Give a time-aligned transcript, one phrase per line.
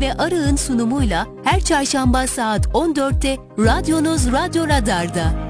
[0.00, 5.46] ve Arı'nın sunumuyla her çarşamba saat 14'te radyonuz Radyo Radar'da.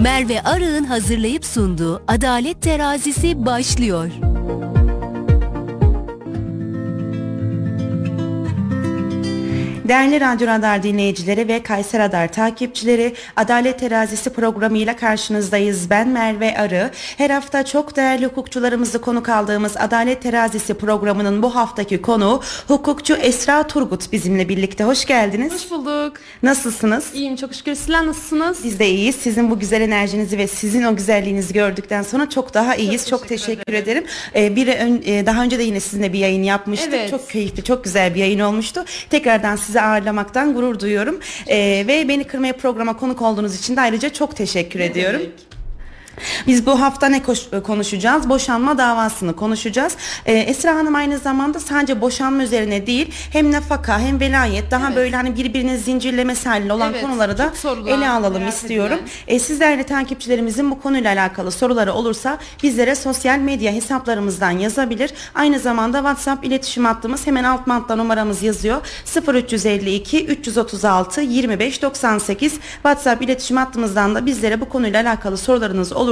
[0.00, 4.10] Merve Arı'nın hazırlayıp sunduğu Adalet Terazisi başlıyor.
[9.88, 15.90] Değerli Radyo Radar dinleyicileri ve Kayser Radar takipçileri Adalet Terazisi programıyla karşınızdayız.
[15.90, 16.90] Ben Merve Arı.
[17.16, 23.66] Her hafta çok değerli hukukçularımızı konuk aldığımız Adalet Terazisi programının bu haftaki konu hukukçu Esra
[23.66, 24.84] Turgut bizimle birlikte.
[24.84, 25.52] Hoş geldiniz.
[25.52, 26.12] Hoş bulduk.
[26.42, 27.04] Nasılsınız?
[27.14, 27.74] İyiyim çok şükür.
[27.74, 28.64] Sizler nasılsınız?
[28.64, 29.16] Biz de iyiyiz.
[29.16, 33.08] Sizin bu güzel enerjinizi ve sizin o güzelliğinizi gördükten sonra çok daha iyiyiz.
[33.08, 34.04] Çok, teşekkür teşekkür, ederim.
[34.36, 36.94] Ee, bir ön- e, daha önce de yine sizinle bir yayın yapmıştık.
[36.94, 37.10] Evet.
[37.10, 38.84] Çok keyifli, çok güzel bir yayın olmuştu.
[39.10, 41.18] Tekrardan sizi ağırlamaktan gurur duyuyorum.
[41.46, 45.22] Ee, ve beni kırmaya programa konuk olduğunuz için de ayrıca çok teşekkür ediyorum.
[46.46, 48.28] Biz bu hafta ne koş- konuşacağız?
[48.28, 49.96] Boşanma davasını konuşacağız.
[50.26, 54.96] Ee, Esra Hanım aynı zamanda sadece boşanma üzerine değil hem nafaka hem velayet daha Evet.
[54.96, 57.52] böyle hani birbirinin zincirlemesi halinde olan Evet, konuları da
[57.88, 58.94] ele alalım istiyorum.
[58.98, 59.36] edilen.
[59.36, 65.10] E, siz değerli takipçilerimizin bu konuyla alakalı soruları olursa bizlere sosyal medya hesaplarımızdan yazabilir.
[65.34, 68.80] Aynı zamanda WhatsApp iletişim hattımız hemen alt mantta numaramız yazıyor.
[69.34, 76.03] 0352 336 25 98 WhatsApp iletişim hattımızdan da bizlere bu konuyla alakalı sorularınız olursa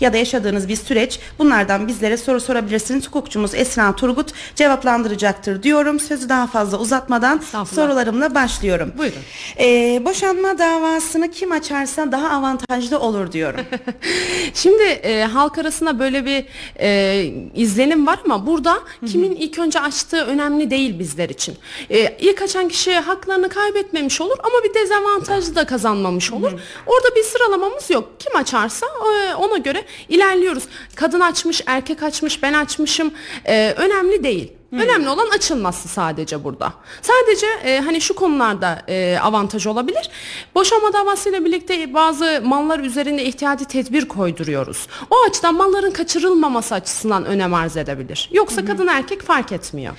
[0.00, 3.06] ya da yaşadığınız bir süreç bunlardan bizlere soru sorabilirsiniz.
[3.06, 6.00] Hukukçumuz Esra Turgut cevaplandıracaktır diyorum.
[6.00, 7.40] Sözü daha fazla uzatmadan
[7.74, 8.92] sorularımla başlıyorum.
[8.98, 9.18] Buyurun.
[9.58, 13.60] Ee, boşanma davasını kim açarsa daha avantajlı olur diyorum.
[14.54, 16.44] Şimdi e, halk arasında böyle bir
[16.80, 21.56] e, izlenim var ama burada kimin ilk önce açtığı önemli değil bizler için.
[21.90, 26.52] E, ilk açan kişi haklarını kaybetmemiş olur ama bir dezavantajlı da kazanmamış olur.
[26.86, 28.08] Orada bir sıralamamız yok.
[28.18, 30.64] Kim açarsa e, ona göre ilerliyoruz.
[30.94, 34.52] Kadın açmış, erkek açmış, ben açmışım e, önemli değil.
[34.82, 36.72] Önemli olan açılması sadece burada.
[37.02, 40.10] Sadece e, hani şu konularda e, avantaj olabilir.
[40.54, 44.86] Boşanma davasıyla birlikte bazı mallar üzerinde ihtiyati tedbir koyduruyoruz.
[45.10, 48.28] O açıdan malların kaçırılmaması açısından önem arz edebilir.
[48.32, 49.94] Yoksa kadın erkek fark etmiyor.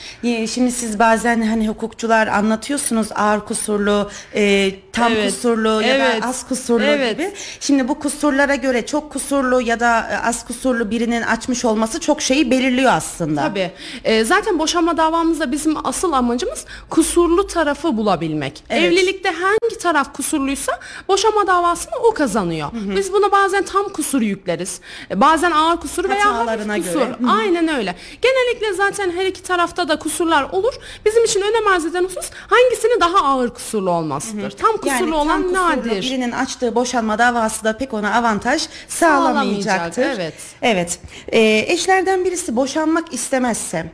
[0.53, 6.28] Şimdi siz bazen hani hukukçular anlatıyorsunuz ağır kusurlu, e, tam Evet, kusurlu ya evet, da
[6.28, 7.17] az kusurlu evet.
[7.17, 7.31] gibi.
[7.59, 12.22] Şimdi bu kusurlara göre çok kusurlu ya da e, az kusurlu birinin açmış olması çok
[12.22, 13.41] şeyi belirliyor aslında.
[13.41, 13.72] Tabii.
[14.03, 18.63] E, zaten boşanma davamızda bizim asıl amacımız kusurlu tarafı bulabilmek.
[18.69, 18.83] Evet.
[18.83, 22.69] Evlilikte hangi taraf kusurluysa boşanma davasını o kazanıyor.
[22.73, 24.81] Biz buna bazen tam kusur yükleriz.
[25.11, 26.99] E, bazen ağır kusur veya hafif kusur.
[26.99, 27.15] göre.
[27.19, 27.31] Hı hı.
[27.31, 27.95] Aynen öyle.
[28.21, 30.73] Genellikle zaten her iki tarafta da kusurlar olur.
[31.05, 34.51] Bizim için önem arz eden husus hangisinin daha ağır kusurlu olmasıdır.
[34.51, 36.01] Tam kusurlu Yani tam olan kusurlu nadir.
[36.01, 40.03] birinin açtığı boşanma davası da pek ona avantaj sağlamayacaktır.
[40.03, 40.35] Sağlamayacak, evet.
[40.61, 40.99] Evet.
[41.27, 43.91] Ee, eşlerden birisi boşanmak istemezse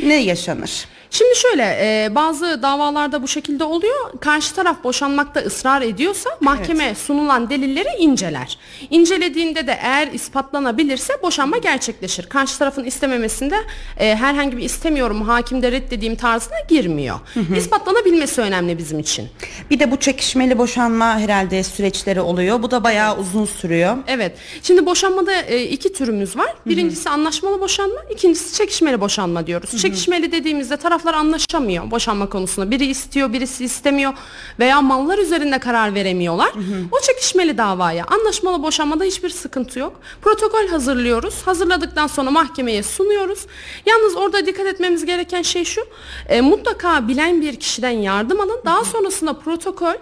[0.00, 0.88] ne yaşanır?
[1.10, 4.20] Şimdi şöyle e, bazı davalarda bu şekilde oluyor.
[4.20, 8.58] Karşı taraf boşanmakta ısrar ediyorsa mahkeme sunulan delilleri inceler.
[8.90, 12.26] İncelediğinde de eğer ispatlanabilirse boşanma gerçekleşir.
[12.26, 13.56] Karşı tarafın istememesinde
[13.98, 17.18] e, herhangi bir istemiyorum hakimde reddediğim tarzına girmiyor.
[17.56, 19.28] İspatlanabilmesi önemli bizim için.
[19.70, 22.62] Bir de bu çekişmeli boşanma herhalde süreçleri oluyor.
[22.62, 23.96] Bu da bayağı uzun sürüyor.
[24.06, 24.32] Evet.
[24.62, 26.54] Şimdi boşanmada e, iki türümüz var.
[26.66, 29.82] Birincisi anlaşmalı boşanma, ikincisi çekişmeli boşanma diyoruz.
[29.82, 32.70] Çekişmeli dediğimizde taraflar anlaşamıyor boşanma konusunda.
[32.70, 34.12] Biri istiyor, birisi istemiyor
[34.58, 36.52] veya mallar üzerinde karar veremiyorlar.
[36.92, 38.04] O çekişmeli davaya.
[38.04, 40.00] Anlaşmalı boşanmada hiçbir sıkıntı yok.
[40.22, 41.42] Protokol hazırlıyoruz.
[41.44, 43.46] Hazırladıktan sonra mahkemeye sunuyoruz.
[43.86, 45.80] Yalnız orada dikkat etmemiz gereken şey şu.
[46.28, 48.60] e, mutlaka bilen bir kişiden yardım alın.
[48.64, 49.94] Daha sonrasında protokol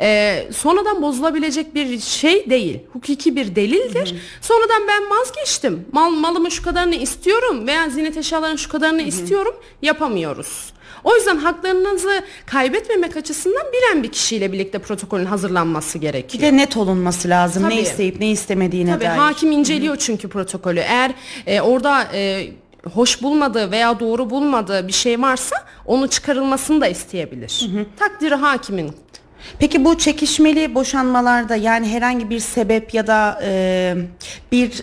[0.00, 2.78] e, sonradan bozulabilecek bir şey değil.
[2.92, 4.14] Hukuki bir delildir.
[4.40, 5.86] Sonradan ben vazgeçtim.
[5.92, 9.54] Mal, malımın şu kadarını istiyorum veya ziynet eşyalarının şu kadarını istiyorum.
[10.38, 10.72] Yapamıyoruz.
[11.04, 16.42] O yüzden haklarınızı kaybetmemek açısından bilen bir kişiyle birlikte protokolün hazırlanması Bir gerekiyor.
[16.42, 17.62] de net olunması lazım.
[17.62, 17.80] Ne Tabii.
[17.80, 19.16] isteyip ne istemediğine Tabii dair.
[19.18, 20.80] hakim inceliyor çünkü protokolü.
[20.80, 21.10] Eğer
[21.46, 22.46] e, orada e,
[22.94, 27.70] hoş bulmadığı veya doğru bulmadığı bir şey varsa onu çıkarılmasını da isteyebilir.
[27.98, 28.92] Takdiri hakimin.
[29.58, 33.94] Peki bu çekişmeli boşanmalarda yani herhangi bir sebep ya da e,
[34.52, 34.82] bir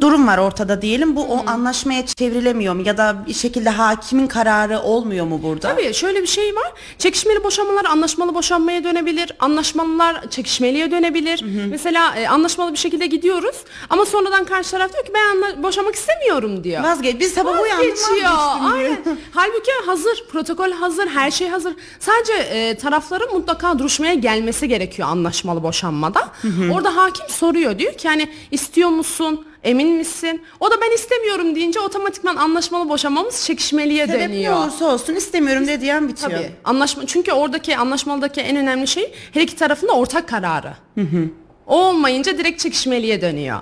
[0.00, 1.16] durum var ortada diyelim.
[1.16, 5.68] Bu o anlaşmaya çevrilemiyor mu ya da bir şekilde hakimin kararı olmuyor mu burada?
[5.68, 6.72] Tabii şöyle bir şey var.
[6.98, 9.32] Çekişmeli boşanmalar anlaşmalı boşanmaya dönebilir.
[9.38, 11.44] Anlaşmalılar çekişmeliye dönebilir.
[11.70, 13.56] Mesela e, anlaşmalı bir şekilde gidiyoruz
[13.90, 16.82] ama sonradan karşı taraf diyor ki ben anla- boşanmak istemiyorum diyor.
[16.82, 17.20] Vazgeç.
[17.20, 18.30] Biz sabah uyandım Vazgeçiyor.
[18.30, 18.74] vazgeçtim diyor.
[18.74, 19.18] Aynen.
[19.34, 21.74] Halbuki hazır, protokol hazır, her şey hazır.
[22.00, 26.28] Sadece e, tarafların mutlaka duruşmaya gelmesi gerekiyor anlaşmalı boşanmada.
[26.72, 29.46] Orada hakim soruyor diyor ki hani istiyor musun?
[29.64, 30.42] Emin misin?
[30.60, 34.56] O da ben istemiyorum deyince otomatikman anlaşmalı boşanmamız çekişmeliye Sebep ne dönüyor.
[34.56, 36.30] olursa olsun istemiyorum dediği an bitiyor.
[36.30, 36.50] Tabii.
[36.64, 40.72] Anlaşma çünkü oradaki anlaşmalıdaki en önemli şey her iki tarafın da ortak kararı.
[41.66, 43.58] O olmayınca direkt çekişmeliye dönüyor.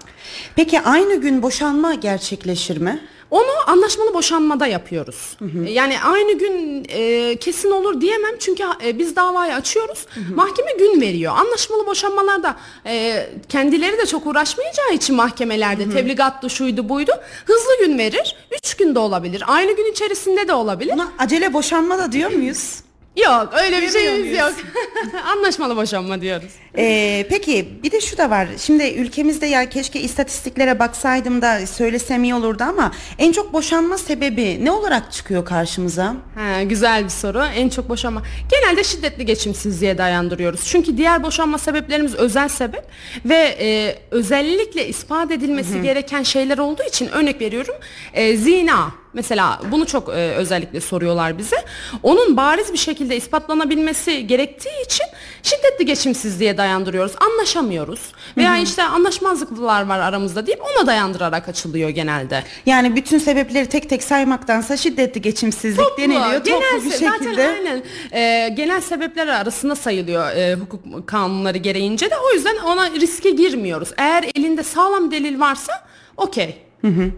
[0.57, 3.01] Peki aynı gün boşanma gerçekleşir mi?
[3.33, 5.37] Onu anlaşmalı boşanmada yapıyoruz.
[5.69, 10.07] Yani aynı gün e, kesin olur diyemem çünkü e, biz davayı açıyoruz.
[10.35, 11.33] Mahkeme gün veriyor.
[11.37, 12.57] Anlaşmalı boşanmalarda
[12.87, 17.13] e, kendileri de çok uğraşmayacağı için mahkemelerde tebligattı şuydu buydu
[17.47, 18.37] hızlı gün verir.
[18.59, 19.43] Üç günde olabilir.
[19.47, 20.93] Aynı gün içerisinde de olabilir.
[20.93, 22.75] Buna acele boşanma da diyor muyuz?
[23.17, 24.53] Yok öyle bir şeyimiz yok.
[25.25, 26.51] Anlaşmalı boşanma diyoruz.
[26.79, 28.49] Ee, peki bir de şu da var.
[28.59, 34.65] Şimdi ülkemizde ya keşke istatistiklere baksaydım da söylesem iyi olurdu ama en çok boşanma sebebi
[34.65, 36.15] ne olarak çıkıyor karşımıza?
[36.35, 37.45] Ha, güzel bir soru.
[37.57, 38.23] En çok boşanma.
[38.51, 40.65] Genelde şiddetli geçimsizliğe dayandırıyoruz.
[40.65, 42.85] Çünkü diğer boşanma sebeplerimiz özel sebep
[43.25, 47.75] ve e, özellikle ispat edilmesi gereken şeyler olduğu için örnek veriyorum.
[48.15, 51.57] E, zina mesela bunu çok e, özellikle soruyorlar bize.
[52.03, 55.07] Onun bariz bir şekilde ispatlanabilmesi gerektiği için
[55.43, 57.13] şiddetli geçimsizliğe dayandırıyoruz.
[57.21, 58.01] Anlaşamıyoruz
[58.37, 62.45] veya işte anlaşmazlıklar var aramızda deyip ona dayandırarak açılıyor genelde.
[62.67, 66.45] Yani bütün sebepleri tek tek saymaktansa şiddetli geçimsizlik deniliyor.
[66.45, 67.09] genel Toplu bir şekilde.
[67.09, 67.83] Zaten aynen
[68.13, 73.89] e, genel sebepler arasında sayılıyor e, hukuk kanunları gereğince de o yüzden ona riske girmiyoruz.
[73.99, 75.73] Eğer elinde sağlam delil varsa
[76.17, 76.57] okey.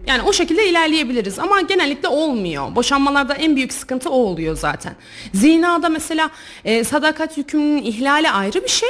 [0.07, 2.75] Yani o şekilde ilerleyebiliriz ama genellikle olmuyor.
[2.75, 4.95] Boşanmalarda en büyük sıkıntı o oluyor zaten.
[5.33, 6.29] Zinada mesela
[6.65, 8.89] e, sadakat yükümlülüğünün ihlali ayrı bir şey.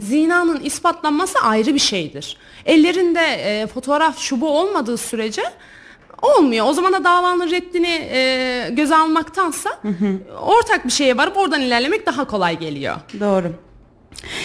[0.00, 2.36] Zinanın ispatlanması ayrı bir şeydir.
[2.66, 5.42] Ellerinde e, fotoğraf şubu olmadığı sürece
[6.22, 6.66] Olmuyor.
[6.66, 9.70] O zaman da davanın reddini e, göze almaktansa
[10.42, 12.96] ortak bir şeye varıp oradan ilerlemek daha kolay geliyor.
[13.20, 13.52] Doğru.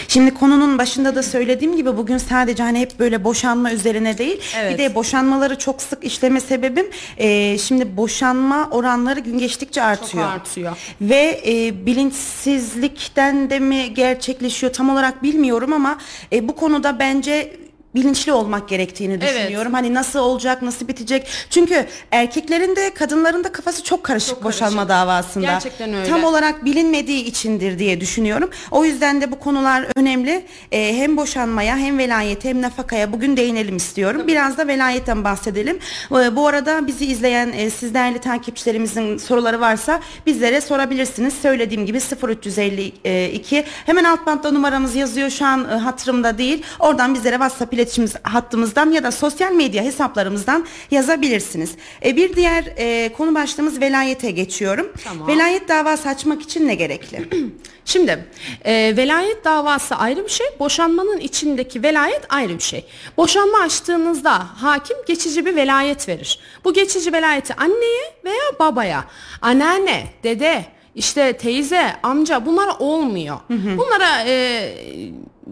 [0.07, 4.73] Şimdi konunun başında da söylediğim gibi bugün sadece hani hep böyle boşanma üzerine değil Evet.
[4.73, 6.85] bir de boşanmaları çok sık işleme sebebim
[7.17, 10.27] e, şimdi boşanma oranları gün geçtikçe artıyor.
[10.27, 10.77] artıyor.
[11.01, 15.97] Ve e, bilinçsizlikten de mi gerçekleşiyor tam olarak bilmiyorum ama
[16.33, 17.57] e, bu konuda bence
[17.97, 19.33] bilinçli olmak gerektiğini Evet.
[19.39, 19.73] düşünüyorum.
[19.73, 21.27] Hani nasıl olacak, nasıl bitecek?
[21.49, 24.89] Çünkü erkeklerin de kadınların da kafası çok karışık Çok boşanma karışık.
[24.89, 25.45] davasında.
[25.45, 26.09] Gerçekten öyle.
[26.09, 28.49] Tam olarak bilinmediği içindir diye düşünüyorum.
[28.71, 30.45] O yüzden de bu konular önemli.
[30.71, 34.21] Ee, hem boşanmaya hem velayete hem nafakaya bugün değinelim istiyorum.
[34.27, 35.79] Biraz da velayetten bahsedelim.
[36.11, 41.33] Ee, bu arada bizi izleyen e, siz değerli takipçilerimizin soruları varsa bizlere sorabilirsiniz.
[41.41, 46.63] Söylediğim gibi 0352 hemen alt bantta numaramız yazıyor şu an e, hatırımda değil.
[46.79, 51.71] Oradan bizlere WhatsApp iletişim hattımızdan ya da sosyal medya hesaplarımızdan yazabilirsiniz.
[52.05, 54.91] E, bir diğer e, konu başlığımız velayete geçiyorum.
[55.03, 55.27] Tamam.
[55.27, 57.29] Velayet davası açmak için ne gerekli?
[57.85, 58.27] Şimdi
[58.65, 62.85] e, velayet davası ayrı bir şey, boşanmanın içindeki velayet ayrı bir şey.
[63.17, 66.39] Boşanma açtığınızda hakim geçici bir velayet verir.
[66.63, 69.03] Bu geçici velayeti anneye veya babaya,
[69.41, 73.37] anneanne, dede, işte teyze, amca bunlar olmuyor.
[73.49, 74.73] Bunlara e,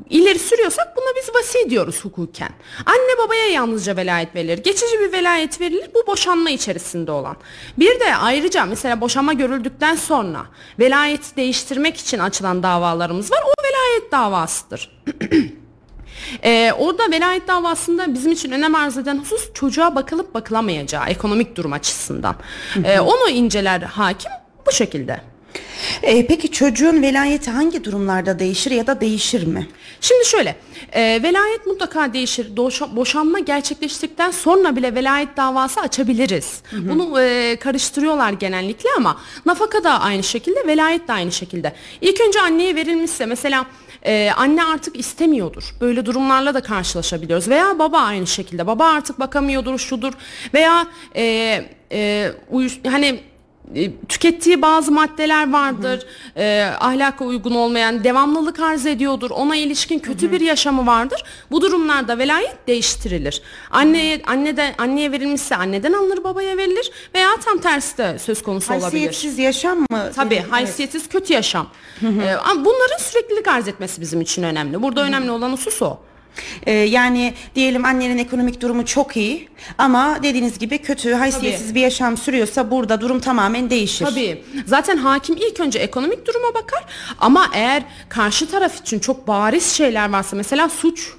[0.09, 2.49] ileri sürüyorsak buna biz vasi diyoruz hukuken.
[2.85, 4.63] Anne babaya yalnızca velayet verilir.
[4.63, 7.37] Geçici bir velayet verilir bu boşanma içerisinde olan.
[7.79, 10.45] Bir de ayrıca mesela boşanma görüldükten sonra
[10.79, 13.39] velayeti değiştirmek için açılan davalarımız var.
[13.45, 14.91] O velayet davasıdır.
[16.43, 21.73] Ee, orada velayet davasında bizim için önem arz eden husus çocuğa bakılıp bakılamayacağı ekonomik durum
[21.73, 22.35] açısından.
[22.83, 24.31] Ee, onu inceler hakim
[24.67, 25.21] bu şekilde.
[26.03, 29.67] E, peki çocuğun velayeti hangi durumlarda değişir ya da değişir mi?
[30.01, 30.55] Şimdi şöyle,
[30.91, 32.47] e, velayet mutlaka değişir.
[32.55, 36.61] Doşa- boşanma gerçekleştikten sonra bile velayet davası açabiliriz.
[36.71, 41.73] Bunu e, karıştırıyorlar genellikle ama nafaka da aynı şekilde, velayet de aynı şekilde.
[42.01, 43.65] İlk önce anneye verilmişse mesela
[44.05, 45.63] e, anne artık istemiyordur.
[45.81, 47.47] Böyle durumlarla da karşılaşabiliyoruz.
[47.47, 48.67] Veya baba aynı şekilde.
[48.67, 50.13] Baba artık bakamıyordur, şudur.
[50.53, 53.19] Veya e, e, uyuş, hani
[54.09, 56.05] tükettiği bazı maddeler vardır.
[56.37, 59.31] E, ahlaka uygun olmayan, devamlılık arz ediyordur.
[59.31, 61.23] Ona ilişkin kötü bir yaşamı vardır.
[61.51, 63.41] Bu durumlarda velayet değiştirilir.
[63.71, 68.83] Anneye annede anneye verilmişse anneden alınır, babaya verilir veya tam tersi de söz konusu olabilir.
[68.91, 70.11] Haysiyetsiz yaşam mı?
[70.15, 70.51] Tabii Evet.
[70.51, 71.67] haysiyetsiz kötü yaşam.
[72.49, 74.81] Ama bunların süreklilik arz etmesi bizim için önemli.
[74.81, 75.97] Burada önemli olan husus o.
[76.65, 82.17] Ee, yani diyelim annenin ekonomik durumu çok iyi ama dediğiniz gibi kötü, haysiyetsiz bir yaşam
[82.17, 84.05] sürüyorsa burada durum tamamen değişir.
[84.05, 84.43] Tabii.
[84.65, 86.85] Zaten hakim ilk önce ekonomik duruma bakar
[87.19, 91.13] ama eğer karşı taraf için çok bariz şeyler varsa mesela suç,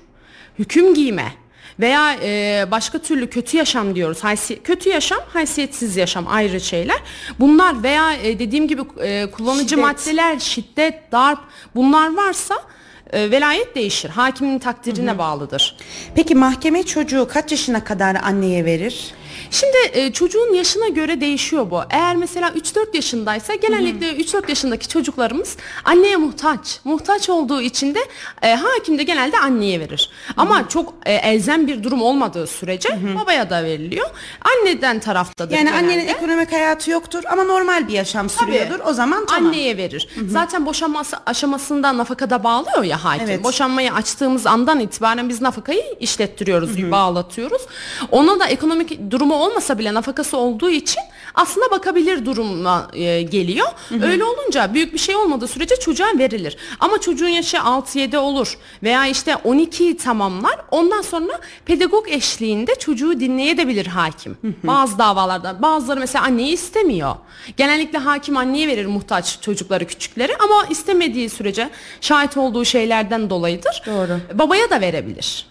[0.59, 1.33] hüküm giyme
[1.81, 4.25] veya e, başka türlü kötü yaşam diyoruz.
[4.25, 6.97] Haysi, kötü yaşam, haysiyetsiz yaşam ayrı şeyler.
[7.41, 9.85] Bunlar veya e, dediğim gibi e, kullanıcı Şiddet.
[9.85, 11.39] maddeler, şiddet, darp
[11.75, 12.55] bunlar varsa
[13.13, 14.11] e, velayet değişir.
[14.11, 15.77] Hakimin takdirine bağlıdır.
[16.15, 19.15] Peki mahkeme çocuğu kaç yaşına kadar anneye verir?
[19.51, 21.81] Şimdi e, çocuğun yaşına göre değişiyor bu.
[21.91, 26.81] Eğer mesela 3-4 yaşındaysa genellikle 3-4 yaşındaki çocuklarımız anneye muhtaç.
[26.85, 27.99] Muhtaç olduğu için de
[28.43, 30.11] e, hakim de genelde anneye verir.
[30.37, 32.89] Ama çok e, elzem bir durum olmadığı sürece
[33.21, 34.07] babaya da veriliyor.
[34.43, 35.79] Anneden taraftadır Yani genelde.
[35.87, 38.81] annenin ekonomik hayatı yoktur ama normal bir yaşam sürüyordur.
[38.87, 39.47] O zaman tamam.
[39.47, 40.09] Anneye verir.
[40.29, 43.27] Zaten boşanması aşamasında nafakada bağlıyor ya hakim.
[43.29, 43.45] Evet.
[43.45, 47.63] Boşanmayı açtığımız andan itibaren biz nafakayı işlettiriyoruz, bağlatıyoruz.
[48.11, 51.03] Ona da ekonomik durumu olmasa bile nafakası olduğu için
[51.35, 53.67] aslında bakabilir duruma e, geliyor.
[54.03, 56.57] Öyle olunca büyük bir şey olmadığı sürece çocuğa verilir.
[56.81, 60.57] Ama çocuğun yaşı 6-7 olur veya işte 12'yi tamamlar.
[60.71, 64.39] Ondan sonra pedagog eşliğinde çocuğu dinleyebilir hakim.
[64.63, 67.15] Bazı davalarda bazıları mesela anneyi istemiyor.
[67.57, 73.83] Genellikle hakim anneye verir muhtaç çocukları küçükleri ama istemediği sürece şahit olduğu şeylerden dolayıdır.
[73.87, 74.39] Doğru.
[74.39, 75.47] Babaya da verebilir.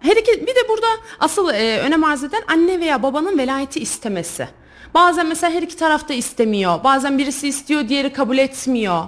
[0.00, 0.86] Her iki bir de burada
[1.20, 4.48] asıl e, önem arz eden anne veya babanın velayeti istemesi.
[4.94, 6.84] Bazen mesela her iki taraf da istemiyor.
[6.84, 9.04] Bazen birisi istiyor, diğeri kabul etmiyor.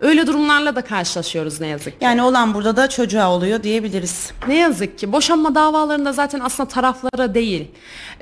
[0.00, 2.04] Öyle durumlarla da karşılaşıyoruz ne yazık ki.
[2.04, 4.32] Yani olan burada da çocuğa oluyor diyebiliriz.
[4.48, 7.70] Ne yazık ki boşanma davalarında zaten aslında taraflara değil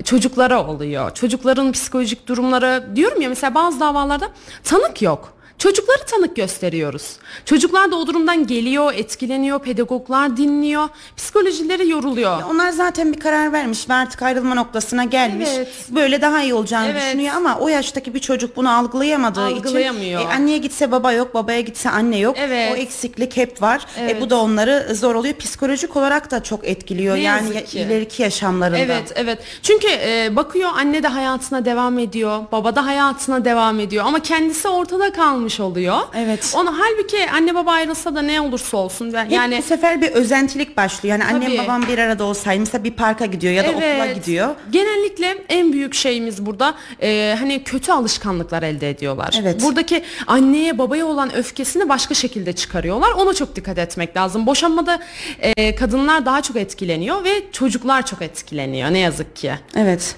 [0.05, 1.15] çocuklara oluyor.
[1.15, 4.29] Çocukların psikolojik durumları diyorum ya mesela bazı davalarda
[4.65, 5.40] tanık yok.
[5.65, 7.17] Çocukları tanık gösteriyoruz.
[7.45, 12.43] Çocuklar da o durumdan geliyor, etkileniyor, pedagoglar dinliyor, psikolojileri yoruluyor.
[12.51, 15.49] Onlar zaten bir karar vermiş ve artık ayrılma noktasına gelmiş.
[15.57, 15.69] Evet.
[15.89, 17.03] Böyle daha iyi olacağını Evet.
[17.03, 20.21] düşünüyor ama o yaştaki bir çocuk bunu algılayamadığı Algılayamıyor.
[20.21, 22.37] için e, anneye gitse baba yok, babaya gitse anne yok.
[22.39, 22.73] Evet.
[22.73, 23.87] O eksiklik hep var.
[23.99, 25.35] E, bu da onları zor oluyor.
[25.35, 27.17] Psikolojik olarak da çok etkiliyor.
[27.17, 27.81] Ne yani yazık ya- ki.
[27.81, 28.79] ileriki yaşamlarında.
[28.79, 29.39] Evet, evet.
[29.63, 34.69] Çünkü e, bakıyor anne de hayatına devam ediyor, baba da hayatına devam ediyor ama kendisi
[34.69, 35.99] ortada kalmış oluyor.
[36.17, 36.53] Evet.
[36.57, 40.11] Onu halbuki anne baba ayrılsa da ne olursa olsun ben- Hep yani bu sefer bir
[40.11, 41.19] özentilik başlıyor.
[41.19, 41.59] Yani annem Tabii.
[41.59, 44.49] babam bir arada olsaydı mesela bir parka gidiyor ya da okula gidiyor.
[44.71, 49.39] Genellikle en büyük şeyimiz burada e, hani kötü alışkanlıklar elde ediyorlar.
[49.43, 49.63] Evet.
[49.63, 53.11] Buradaki anneye babaya olan öfkesini başka şekilde çıkarıyorlar.
[53.13, 54.47] Ona çok dikkat etmek lazım.
[54.47, 55.01] Boşanmada
[55.41, 59.53] e, kadınlar daha çok etkileniyor ve çocuklar çok etkileniyor ne yazık ki.
[59.77, 60.17] Evet.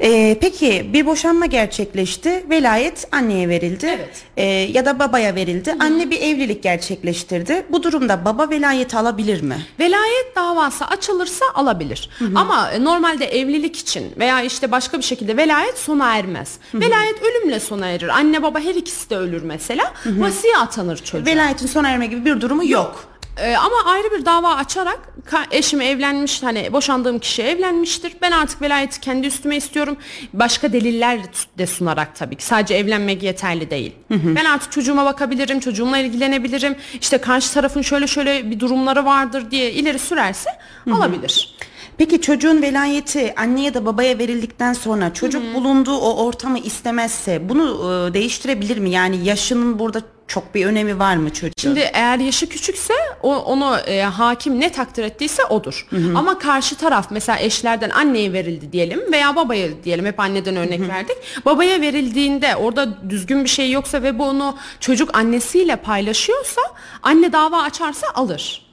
[0.00, 2.44] Ee, peki bir boşanma gerçekleşti.
[2.50, 3.86] Velayet anneye verildi.
[3.86, 4.22] Evet.
[4.36, 5.76] Ee, ya da babaya verildi.
[5.80, 7.66] Anne bir evlilik gerçekleştirdi.
[7.70, 9.66] Bu durumda baba velayeti alabilir mi?
[9.80, 12.10] Velayet davası açılırsa alabilir.
[12.34, 16.58] Ama e, normalde evlilik için veya işte başka bir şekilde velayet sona ermez.
[16.74, 18.08] Velayet ölümle sona erir.
[18.08, 19.92] Anne baba her ikisi de ölür mesela.
[20.06, 21.26] Vasiye atanır çocuğa.
[21.32, 23.04] Velayetin sona erme gibi bir durumu yok.
[23.40, 25.12] Ee, ama ayrı bir dava açarak
[25.50, 28.12] eşim evlenmiş hani boşandığım kişi evlenmiştir.
[28.22, 29.96] Ben artık velayeti kendi üstüme istiyorum.
[30.32, 31.18] Başka deliller
[31.58, 32.44] de sunarak tabii ki.
[32.44, 33.92] Sadece evlenmek yeterli değil.
[34.10, 36.76] Ben artık çocuğuma bakabilirim, çocuğumla ilgilenebilirim.
[37.00, 40.50] İşte karşı tarafın şöyle şöyle bir durumları vardır diye ileri sürerse
[40.92, 41.54] alabilir.
[41.98, 47.64] Peki çocuğun velayeti anne ya da babaya verildikten sonra çocuk bulunduğu o ortamı istemezse bunu
[48.10, 48.90] e, değiştirebilir mi?
[48.90, 51.52] Yani yaşının burada çok bir önemi var mı çocuğun?
[51.58, 55.86] Şimdi eğer yaşı küçükse o, onu e, hakim ne takdir ettiyse odur.
[56.14, 61.16] Ama karşı taraf mesela eşlerden anneye verildi diyelim veya babaya diyelim hep anneden örnek verdik.
[61.44, 66.60] Babaya verildiğinde orada düzgün bir şey yoksa ve bu onu çocuk annesiyle paylaşıyorsa
[67.02, 68.67] anne dava açarsa alır.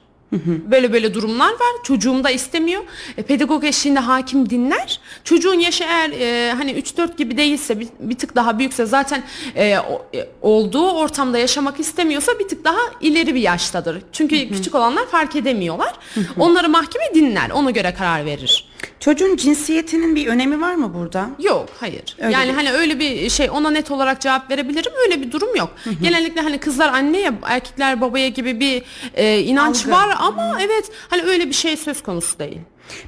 [0.70, 1.82] Böyle böyle durumlar var.
[1.84, 2.82] Çocuğum da istemiyor.
[3.18, 5.00] E, pedagog eşliğinde hakim dinler.
[5.24, 9.22] Çocuğun yaşı eğer e, hani 3-4 gibi değilse bir, bir tık daha büyükse zaten
[9.56, 14.02] e, o- e, olduğu ortamda yaşamak istemiyorsa bir tık daha ileri bir yaştadır.
[14.12, 15.92] Çünkü küçük olanlar fark edemiyorlar.
[16.38, 17.50] Onları mahkeme dinler.
[17.50, 18.68] Ona göre karar verir.
[19.00, 21.30] Çocuğun cinsiyetinin bir önemi var mı burada?
[21.38, 22.16] Yok hayır.
[22.18, 22.56] Öyle yani değil.
[22.56, 24.92] hani öyle bir şey ona net olarak cevap verebilirim.
[25.04, 25.70] Öyle bir durum yok.
[26.02, 28.82] Genellikle hani kızlar anneye erkekler babaya gibi bir
[29.14, 29.90] e, inanç Algı.
[29.90, 32.58] var ama evet hani öyle bir şey söz konusu değil.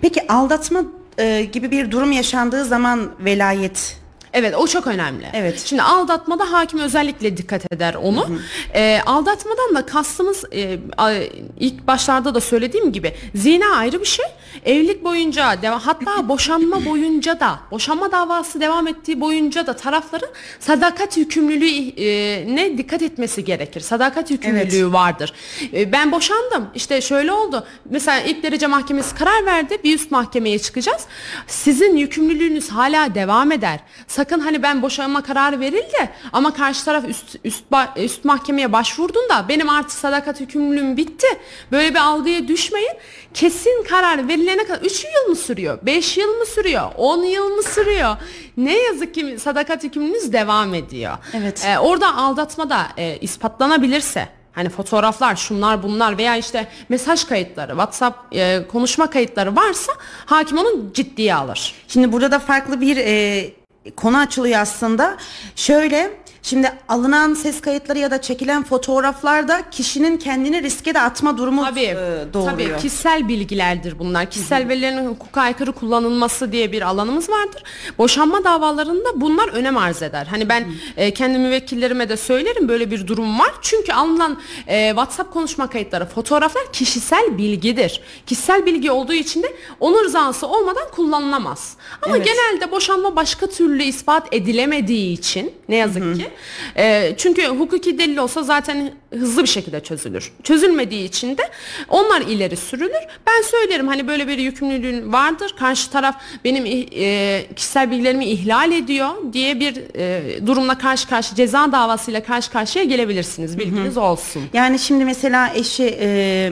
[0.01, 0.81] Peki aldatma
[1.19, 3.97] e, gibi bir durum yaşandığı zaman velayet
[4.33, 5.27] Evet o çok önemli.
[5.33, 5.63] Evet.
[5.67, 8.27] Şimdi aldatmada hakim özellikle dikkat eder onu.
[8.75, 11.13] Ee, aldatmadan da kastımız e, a-
[11.61, 14.25] ilk başlarda da söylediğim gibi zina ayrı bir şey.
[14.65, 20.29] Evlilik boyunca deva- hatta boşanma boyunca da boşanma davası devam ettiği boyunca da tarafların
[20.61, 21.69] sadakat yükümlülüğü
[22.01, 22.07] e,
[22.55, 23.81] ne dikkat etmesi gerekir.
[23.81, 25.33] Sadakat yükümlülüğü vardır.
[25.73, 26.67] E, ben boşandım.
[26.75, 27.65] İşte şöyle oldu.
[27.91, 29.79] Mesela ilk derece mahkemesi karar verdi.
[29.85, 31.03] Bir üst mahkemeye çıkacağız.
[31.47, 33.81] Sizin yükümlülüğünüz hala devam eder.
[34.19, 37.65] Sakın hani ben boşanma kararı verildi ama karşı taraf üst üst
[37.97, 41.27] üst mahkemeye başvurduğunda benim artık sadakat yükümlülüğüm bitti.
[41.73, 42.93] Böyle bir algıya düşmeyin.
[43.35, 45.79] Kesin karar verilene kadar 3 yıl mı sürüyor?
[45.83, 46.91] 5 yıl mı sürüyor?
[46.97, 48.17] 10 yıl mı sürüyor?
[48.57, 51.17] Ne yazık ki sadakat yükümlülüğünüz devam ediyor.
[51.35, 51.67] Evet.
[51.67, 58.37] Ee, orada aldatma da e, ispatlanabilirse hani fotoğraflar şunlar bunlar veya işte mesaj kayıtları WhatsApp
[58.37, 59.93] e, konuşma kayıtları varsa
[60.27, 61.75] hakim onu ciddiye alır.
[61.89, 63.59] Şimdi burada da farklı bir e,
[63.97, 65.17] konu açılıyor aslında.
[65.57, 66.11] Şöyle
[66.43, 71.81] Şimdi alınan ses kayıtları ya da çekilen fotoğraflarda kişinin kendini riske de atma durumu Tabii,
[71.81, 71.97] e,
[72.33, 72.51] doğuruyor.
[72.69, 74.31] tabii kişisel bilgilerdir bunlar.
[74.31, 77.63] Kişisel verilerin hukuka aykırı kullanılması diye bir alanımız vardır.
[77.99, 80.27] Boşanma davalarında bunlar önem arz eder.
[80.31, 80.65] Hani ben
[80.97, 83.51] e, kendi müvekkillerime de söylerim böyle bir durum var.
[83.63, 88.01] Çünkü alınan e, WhatsApp konuşma kayıtları, fotoğraflar kişisel bilgidir.
[88.27, 91.77] Kişisel bilgi olduğu için de onun rızası olmadan kullanılamaz.
[92.03, 92.27] Ama Evet.
[92.27, 96.28] genelde boşanma başka türlü ispat edilemediği için ne yazık ki.
[96.77, 100.33] E, çünkü hukuki delil olsa zaten hızlı bir şekilde çözülür.
[100.43, 101.43] Çözülmediği için de
[101.89, 103.03] onlar ileri sürülür.
[103.27, 105.55] Ben söylerim hani böyle bir yükümlülüğün vardır.
[105.59, 111.73] Karşı taraf benim e, kişisel bilgilerimi ihlal ediyor diye bir e, durumla karşı karşı ceza
[111.73, 113.59] davasıyla karşı karşıya gelebilirsiniz.
[113.59, 114.43] Bilginiz olsun.
[114.53, 116.51] Yani şimdi mesela eşi e,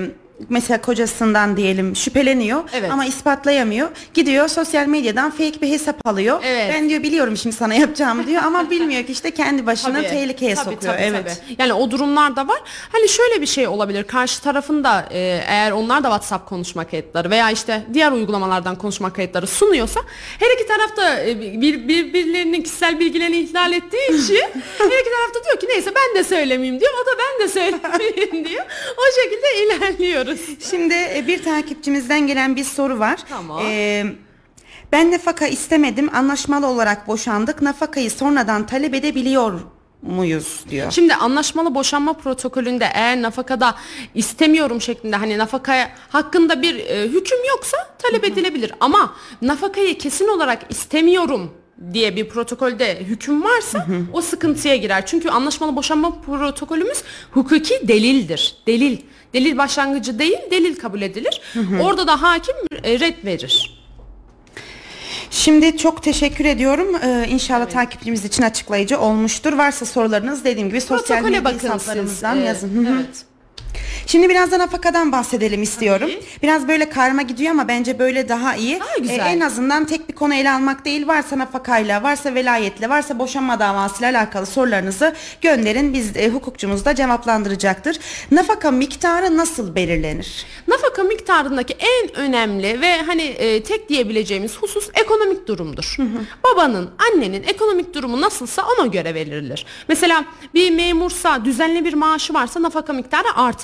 [0.49, 2.91] mesela kocasından diyelim şüpheleniyor Evet.
[2.91, 3.89] ama ispatlayamıyor.
[4.15, 6.41] Gidiyor sosyal medyadan fake bir hesap alıyor.
[6.45, 6.71] Evet.
[6.75, 10.55] Ben diyor biliyorum şimdi sana yapacağımı diyor ama bilmiyor ki işte kendi başını Tabii, tehlikeye
[10.55, 10.93] tabii, sokuyor.
[10.95, 11.43] tabii, evet.
[11.47, 11.57] tabii.
[11.59, 12.59] Yani o durumlar da var.
[12.93, 14.05] Hani şöyle bir şey olabilir.
[14.05, 19.47] Karşı tarafında e, eğer onlar da WhatsApp konuşma kayıtları veya işte diğer uygulamalardan konuşma kayıtları
[19.47, 20.01] sunuyorsa
[20.39, 24.35] her iki tarafta e, bir, birbirlerinin kişisel bilgilerini ihlal ettiği için
[24.79, 26.93] her iki tarafta diyor ki neyse ben de söylemeyeyim diyor.
[27.03, 28.65] O da ben de söylemeyeyim diyor.
[28.97, 29.47] O şekilde
[30.27, 30.71] ilerliyoruz.
[30.71, 33.19] Şimdi e, bir takipçimizden gelen bir soru var.
[33.29, 33.63] Tamam.
[33.67, 34.05] E,
[34.93, 36.11] ben nafaka istemedim.
[36.15, 37.63] Anlaşmalı olarak boşandık.
[37.63, 39.61] Nafakayı sonradan talep edebiliyor
[40.03, 40.91] muyuz diyor.
[40.91, 43.75] Şimdi anlaşmalı boşanma protokolünde eğer nafakada
[44.15, 50.63] istemiyorum şeklinde hani nafakaya hakkında bir e, hüküm yoksa talep edilebilir ama nafakayı kesin olarak
[50.69, 51.51] istemiyorum
[51.93, 55.07] diye bir protokolde hüküm varsa o sıkıntıya girer.
[55.07, 58.57] Çünkü anlaşmalı boşanma protokolümüz hukuki delildir.
[58.67, 58.99] Delil.
[59.35, 61.41] Delil başlangıcı değil, delil kabul edilir.
[61.83, 62.55] Orada da hakim
[62.85, 63.83] e, red verir.
[65.31, 66.87] Şimdi çok teşekkür ediyorum.
[67.05, 69.53] Ee, inşallah takipçimiz için açıklayıcı olmuştur.
[69.53, 72.85] Varsa sorularınız dediğim gibi sosyal medya hesaplarımızdan E, yazın.
[72.87, 72.95] Hı hı.
[72.97, 73.25] Evet.
[74.07, 76.11] Şimdi biraz da nafakadan bahsedelim istiyorum.
[76.13, 76.25] Tabii.
[76.43, 78.81] Biraz böyle karma gidiyor ama bence böyle daha iyi.
[78.81, 79.19] Daha güzel.
[79.19, 81.07] Ee, en azından tek bir konu ele almak değil.
[81.07, 85.95] Varsa nafakayla, varsa velayetle, varsa boşanma davasıyla alakalı sorularınızı gönderin.
[85.95, 87.99] Biz e, hukukçumuz da cevaplandıracaktır.
[88.31, 90.47] Nafaka miktarı nasıl belirlenir?
[90.69, 95.97] Nafaka miktarındaki en önemli ve hani e, tek diyebileceğimiz husus ekonomik durumdur.
[96.45, 99.67] Babanın, annenin ekonomik durumu nasılsa ona göre verilir.
[99.89, 100.25] Mesela
[100.55, 103.56] bir memursa düzenli bir maaşı varsa nafaka miktarı artar.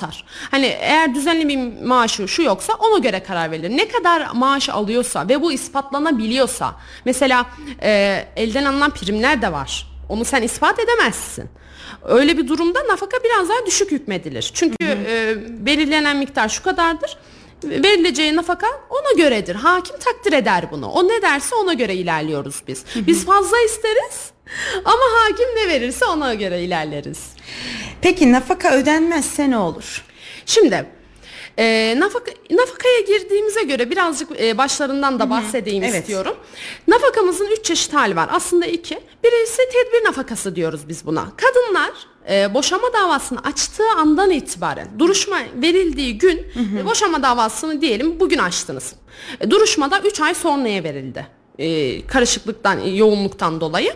[0.51, 3.77] Hani eğer düzenli bir maaşı şu yoksa ona göre karar verilir.
[3.77, 6.75] Ne kadar maaş alıyorsa ve bu ispatlanabiliyorsa
[7.05, 7.45] mesela
[7.81, 9.87] e, elden alınan primler de var.
[10.09, 11.49] Onu sen ispat edemezsin.
[12.03, 14.51] Öyle bir durumda nafaka biraz daha düşük hükmedilir.
[14.53, 17.17] Çünkü e, belirlenen miktar şu kadardır.
[17.63, 19.55] Verileceği nafaka ona göredir.
[19.55, 20.87] Hakim takdir eder bunu.
[20.87, 22.85] O ne derse ona göre ilerliyoruz biz.
[22.95, 24.32] Biz fazla isteriz
[24.85, 27.33] ama hakim ne verirse ona göre ilerleriz.
[28.01, 30.03] Peki nafaka ödenmezse ne olur?
[30.45, 30.85] Şimdi
[31.57, 35.95] e, nafaka, nafakaya girdiğimize göre birazcık e, başlarından da bahsedeyim Evet.
[35.99, 36.37] istiyorum.
[36.87, 38.29] Nafakamızın üç çeşit hali var.
[38.31, 38.99] Aslında iki.
[39.23, 41.25] Birincisi tedbir nafakası diyoruz biz buna.
[41.37, 41.91] Kadınlar
[42.29, 46.45] e, boşama davasını açtığı andan itibaren duruşma verildiği gün
[46.77, 48.95] e, boşama davasını diyelim bugün açtınız.
[49.41, 51.27] E, duruşmada 3 ay sonraya verildi.
[51.59, 53.93] E, karışıklıktan, e, yoğunluktan dolayı.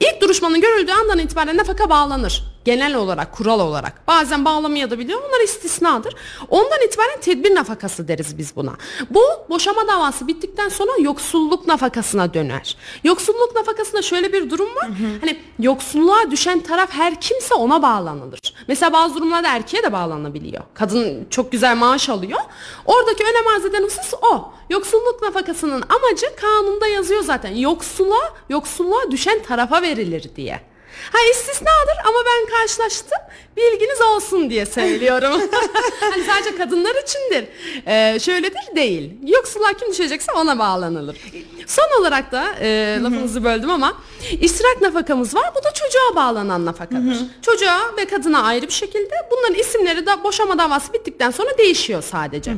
[0.00, 2.55] İlk duruşmanın görüldüğü andan itibaren nafaka bağlanır.
[2.66, 4.08] Genel olarak, kural olarak.
[4.08, 5.20] Bazen bağlamaya da biliyor.
[5.28, 6.14] Onlar istisnadır.
[6.48, 8.76] Ondan itibaren tedbir nafakası deriz biz buna.
[9.10, 12.76] Bu boşama davası bittikten sonra yoksulluk nafakasına döner.
[13.04, 14.88] Yoksulluk nafakasında şöyle bir durum var.
[15.20, 18.40] Hani yoksulluğa düşen taraf her kimse ona bağlanılır.
[18.68, 20.62] Mesela bazı durumlarda erkeğe de bağlanabiliyor.
[20.74, 22.40] Kadın çok güzel maaş alıyor.
[22.84, 24.52] Oradaki önem arz eden husus o.
[24.70, 27.54] Yoksulluk nafakasının amacı kanunda yazıyor zaten.
[27.54, 30.60] Yoksula, yoksulluğa düşen tarafa verilir diye.
[31.12, 33.18] Ha istisnadır ama ben karşılaştım.
[33.56, 35.40] Bilginiz olsun diye söylüyorum.
[36.00, 37.48] hani sadece kadınlar içindir.
[37.86, 39.12] Ee, şöyledir değil.
[39.26, 41.16] Yoksulluğa kim düşecekse ona bağlanılır.
[41.66, 43.92] Son olarak da e, lafınızı böldüm ama
[44.40, 45.50] iştirak nafakamız var.
[45.54, 47.16] Bu da çocuğa bağlanan nafakadır.
[47.42, 52.54] Çocuğa ve kadına ayrı bir şekilde bunların isimleri de boşama davası bittikten sonra değişiyor sadece.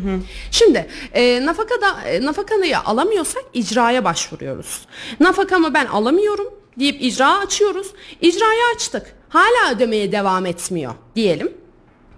[0.51, 4.87] Şimdi e, nafaka da e, nafakanıyı alamıyorsak icraya başvuruyoruz.
[5.20, 7.86] Nafakamı ben alamıyorum deyip icra açıyoruz.
[8.20, 9.14] İcrayı açtık.
[9.28, 11.52] Hala ödemeye devam etmiyor diyelim.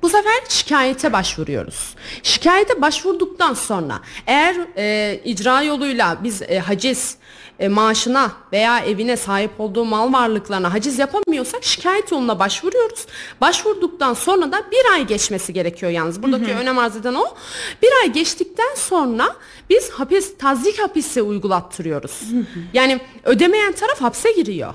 [0.03, 1.95] Bu sefer şikayete başvuruyoruz.
[2.23, 7.17] Şikayete başvurduktan sonra eğer e, icra yoluyla biz e, haciz
[7.61, 13.07] e, maaşına veya evine sahip olduğu mal varlıklarına haciz yapamıyorsak şikayet yoluna başvuruyoruz.
[13.41, 16.23] Başvurduktan sonra da bir ay geçmesi gerekiyor yalnız.
[16.23, 17.25] Buradaki önem arz eden o.
[17.83, 19.37] Bir ay geçtikten sonra
[19.71, 22.23] biz hapis, tazik hapisi uygulattırıyoruz.
[22.73, 24.75] Yani ödemeyen taraf hapse giriyor.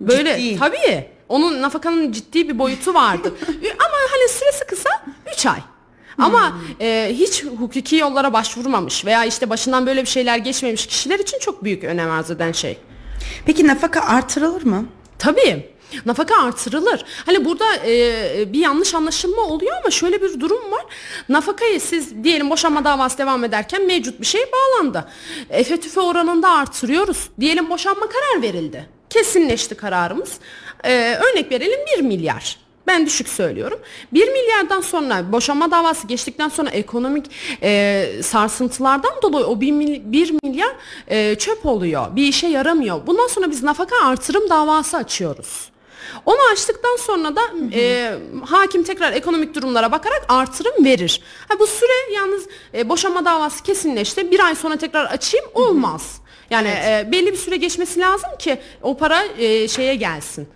[0.00, 0.58] Böyle Ciddi.
[0.58, 1.04] tabii.
[1.28, 3.32] Onun nafakanın ciddi bir boyutu vardır.
[3.78, 4.90] Ama hani süresi kısa
[5.34, 5.58] 3 ay.
[6.18, 11.38] Ama e, hiç hukuki yollara başvurmamış veya işte başından böyle bir şeyler geçmemiş kişiler için
[11.38, 12.78] çok büyük önem arz eden şey.
[13.46, 14.84] Peki nafaka artırılır mı?
[15.18, 15.78] Tabii.
[16.06, 17.04] Nafaka artırılır.
[17.26, 20.84] Hani burada e, bir yanlış anlaşılma oluyor ama şöyle bir durum var.
[21.28, 25.04] Nafakayı siz diyelim boşanma davası devam ederken mevcut bir şey bağlandı.
[25.50, 27.28] Efe tüfe oranında artırıyoruz.
[27.40, 28.86] Diyelim boşanma karar verildi.
[29.10, 30.32] Kesinleşti kararımız.
[30.84, 32.67] E, örnek verelim 1 milyar.
[32.88, 33.78] Ben düşük söylüyorum.
[34.12, 37.30] 1 milyardan sonra boşanma davası geçtikten sonra ekonomik
[37.62, 39.70] e, sarsıntılardan dolayı o 1,
[40.42, 40.76] milyar
[41.08, 42.16] e, çöp oluyor.
[42.16, 43.06] Bir işe yaramıyor.
[43.06, 45.70] Bundan sonra biz nafaka artırım davası açıyoruz.
[46.26, 47.40] Onu açtıktan sonra da
[47.74, 48.12] e,
[48.46, 51.22] hakim tekrar ekonomik durumlara bakarak artırım verir.
[51.48, 54.30] Ha, bu süre yalnız e, boşanma davası kesinleşti.
[54.30, 56.20] Bir ay sonra tekrar açayım olmaz.
[56.50, 60.48] Yani e, belli bir süre geçmesi lazım ki o para e, şeye gelsin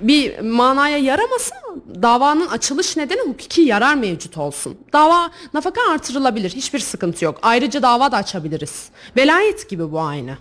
[0.00, 1.56] bir manaya yaramasın
[2.02, 4.76] davanın açılış nedeni hukuki yarar mevcut olsun.
[4.92, 7.38] Dava nafaka artırılabilir hiçbir sıkıntı yok.
[7.42, 8.88] Ayrıca dava da açabiliriz.
[9.16, 10.38] Velayet gibi bu aynı.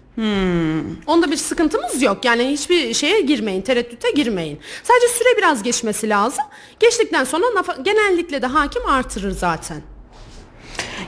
[1.07, 2.25] Onda bir sıkıntımız yok.
[2.25, 4.59] Yani hiçbir şeye girmeyin, tereddüte girmeyin.
[4.83, 6.45] Sadece süre biraz geçmesi lazım.
[6.79, 7.45] Geçtikten sonra
[7.81, 9.81] genellikle de hakim artırır zaten.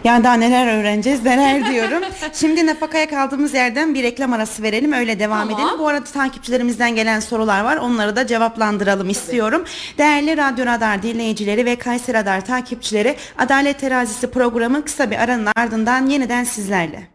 [0.03, 2.03] Yani daha neler öğreneceğiz neler diyorum.
[2.34, 5.65] Şimdi nafakaya kaldığımız yerden bir reklam arası verelim öyle devam Tamam.
[5.65, 5.79] edelim.
[5.79, 9.63] Bu arada takipçilerimizden gelen sorular var onları da cevaplandıralım istiyorum.
[9.97, 16.05] Değerli Radyo Radar dinleyicileri ve Kayseri Radar takipçileri Adalet Terazisi programı kısa bir aranın ardından
[16.05, 17.08] yeniden sizlerle.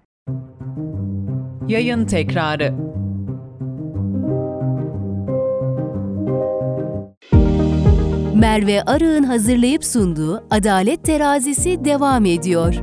[1.69, 2.90] Yayın tekrarı.
[8.41, 12.75] Merve Arı'nın hazırlayıp sunduğu Adalet Terazisi devam ediyor.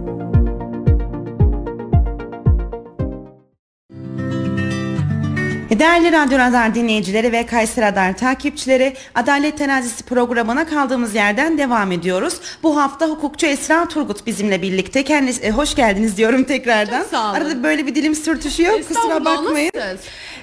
[5.70, 12.40] Değerli Radyo Radar dinleyicileri ve Kayseri Radar takipçileri Adalet Terazisi programına kaldığımız yerden devam ediyoruz.
[12.64, 15.04] Bu hafta hukukçu Esra Turgut bizimle birlikte.
[15.04, 17.02] Kendisi, e, hoş geldiniz diyorum tekrardan.
[17.02, 17.34] Çok sağ olun.
[17.34, 19.72] Arada böyle bir dilim sürtüşüyor kusura bakmayın.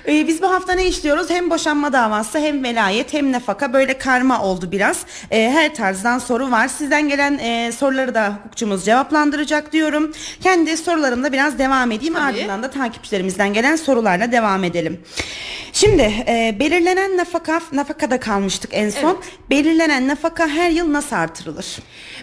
[0.09, 1.31] Ee, biz bu hafta ne işliyoruz?
[1.31, 5.01] Hem boşanma davası hem velayet hem nafaka böyle karma oldu biraz.
[5.31, 6.69] Ee, her tarzdan soru var.
[6.69, 10.13] Sizden gelen e, soruları da hukukçumuz cevaplandıracak diyorum.
[10.43, 12.15] Kendi sorularımda biraz devam edeyim.
[12.15, 12.25] Tabii.
[12.25, 15.01] Ardından da takipçilerimizden gelen sorularla devam edelim.
[15.73, 19.09] Şimdi e, belirlenen nafaka, nafakada kalmıştık en son.
[19.15, 19.33] Evet.
[19.51, 21.79] Belirlenen nafaka her yıl nasıl artırılır?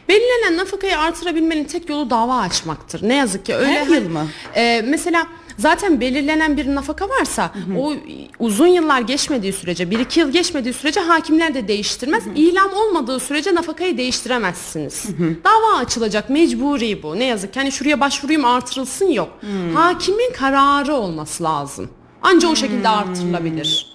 [0.09, 3.09] Belirlenen nafakayı artırabilmenin tek yolu dava açmaktır.
[3.09, 3.71] Ne yazık ki öyle.
[3.71, 4.27] Her yıl mı?
[4.55, 5.27] Ee, mesela
[5.57, 7.93] zaten belirlenen bir nafaka varsa o
[8.39, 12.23] uzun yıllar geçmediği sürece, bir iki yıl geçmediği sürece hakimler de değiştirmez.
[12.35, 15.05] İlam olmadığı sürece nafakayı değiştiremezsiniz.
[15.43, 17.19] Dava açılacak mecburi bu.
[17.19, 19.29] Ne yazık ki hani şuraya başvurayım artırılsın yok.
[19.73, 21.89] Hakimin kararı olması lazım.
[22.21, 23.91] Anca o şekilde artırılabilir.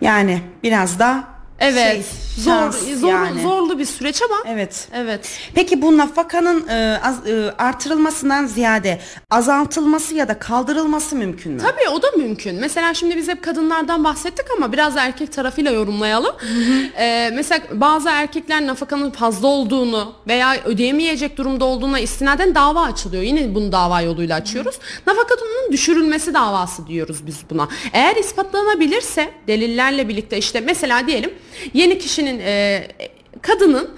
[0.00, 1.92] Yani biraz da Evet.
[1.92, 2.02] şey,
[2.44, 3.42] zor, zor yani.
[3.42, 4.88] zorlu bir süreç ama Evet.
[4.94, 5.28] Evet.
[5.54, 11.58] Peki bu nafakanın e, az- e, artırılmasından ziyade azaltılması ya da kaldırılması mümkün mü?
[11.62, 12.60] Tabii o da mümkün.
[12.60, 16.36] Mesela şimdi biz hep kadınlardan bahsettik ama biraz da erkek tarafıyla yorumlayalım.
[16.98, 23.22] Ee, mesela bazı erkekler nafakanın fazla olduğunu veya ödeyemeyecek durumda olduğuna istinaden dava açılıyor.
[23.22, 24.74] Yine bunu dava yoluyla açıyoruz.
[25.06, 27.68] Nafakanın düşürülmesi davası diyoruz biz buna.
[27.92, 31.30] Eğer ispatlanabilirse delillerle birlikte işte mesela diyelim
[31.74, 32.86] yeni kişinin e,
[33.42, 33.90] kadının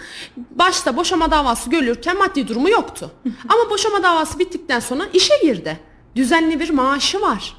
[0.51, 3.11] başta boşama davası görülürken maddi durumu yoktu.
[3.49, 5.79] Ama boşama davası bittikten sonra işe girdi.
[6.16, 7.59] Düzenli bir maaşı var.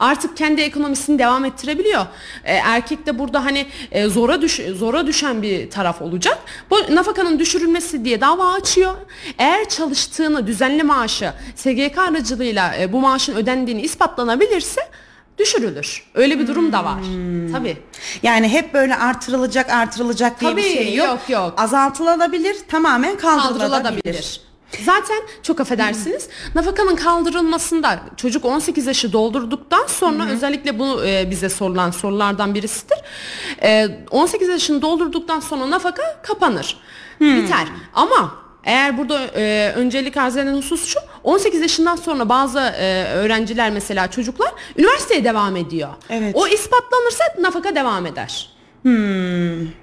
[0.00, 2.06] Artık kendi ekonomisini devam ettirebiliyor.
[2.44, 6.38] E, erkek de burada hani e, zora düş zora düşen bir taraf olacak.
[6.70, 8.94] Bu nafakanın düşürülmesi diye dava açıyor.
[9.38, 14.80] Eğer çalıştığını düzenli maaşı SGK aracılığıyla e, bu maaşın ödendiğini ispatlanabilirse
[15.40, 16.02] düşürülür.
[16.14, 17.00] Öyle bir durum da var.
[17.52, 17.76] Tabii.
[18.22, 21.06] Yani hep böyle artırılacak artırılacak diye bir Tabii, şey yok.
[21.06, 21.54] yok, yok.
[21.56, 23.70] Azaltılabilir tamamen kaldırılabilir.
[23.70, 24.40] kaldırılabilir.
[24.84, 31.90] Zaten çok affedersiniz nafakanın kaldırılmasında çocuk 18 yaşı doldurduktan sonra özellikle bu e, bize sorulan
[31.90, 32.98] sorulardan birisidir.
[33.62, 36.76] E, 18 yaşını doldurduktan sonra nafaka kapanır.
[37.20, 37.68] Biter.
[37.94, 43.70] Ama eğer burada e, öncelik arz eden husus şu 18 yaşından sonra bazı e, öğrenciler
[43.70, 45.88] mesela çocuklar üniversiteye devam ediyor.
[46.10, 46.36] Evet.
[46.36, 48.49] O ispatlanırsa nafaka devam eder.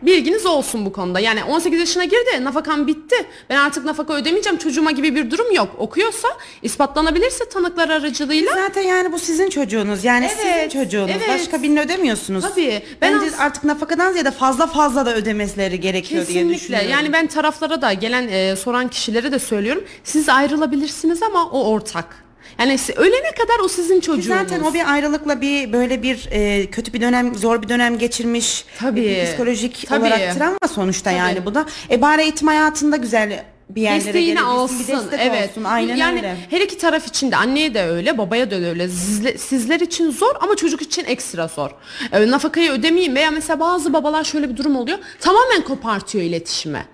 [0.02, 1.20] Bilginiz olsun bu konuda.
[1.20, 3.16] Yani 18 yaşına girdi, nafakan bitti.
[3.50, 5.76] Ben artık nafaka ödemeyeceğim çocuğuma gibi bir durum yok.
[5.78, 6.28] Okuyorsa,
[6.62, 10.04] ispatlanabilirse tanıklar aracılığıyla Zaten yani bu sizin çocuğunuz.
[10.04, 10.38] Yani Evet,
[10.70, 11.12] sizin çocuğunuz.
[11.18, 11.30] evet.
[11.30, 12.44] Başka birini ödemiyorsunuz.
[12.50, 12.82] Tabii.
[13.02, 16.60] Ben Bence as- artık nafakadan ziyade fazla fazla da ödemesleri gerekiyor diye Kesinlikle.
[16.62, 16.90] düşünüyorum.
[16.92, 19.84] Yani ben taraflara da gelen e, soran kişilere de söylüyorum.
[20.04, 22.27] Siz ayrılabilirsiniz ama o ortak.
[22.60, 24.38] Yani ölene kadar o sizin çocuğunuz.
[24.40, 28.66] Zaten o bir ayrılıkla bir böyle bir e, kötü bir dönem, zor bir dönem geçirmiş.
[28.80, 29.06] Tabii.
[29.06, 30.00] E, psikolojik Tabii.
[30.02, 31.20] olarak travma sonuçta Tabii.
[31.20, 31.66] yani bu da.
[31.92, 34.80] E bari eğitim hayatında güzel bir yerlere Desteğini alsın.
[34.80, 35.50] bir destek evet.
[35.50, 35.64] olsun.
[35.64, 36.38] Aynen yani öyle.
[36.50, 38.88] her iki taraf için de anneye de öyle, babaya da öyle.
[38.90, 41.70] Sizle- sizler için zor ama çocuk için ekstra zor.
[42.12, 44.98] Ee, nafakayı ödemeyeyim veya mesela bazı babalar şöyle bir durum oluyor.
[45.20, 46.86] Tamamen kopartıyor iletişimi.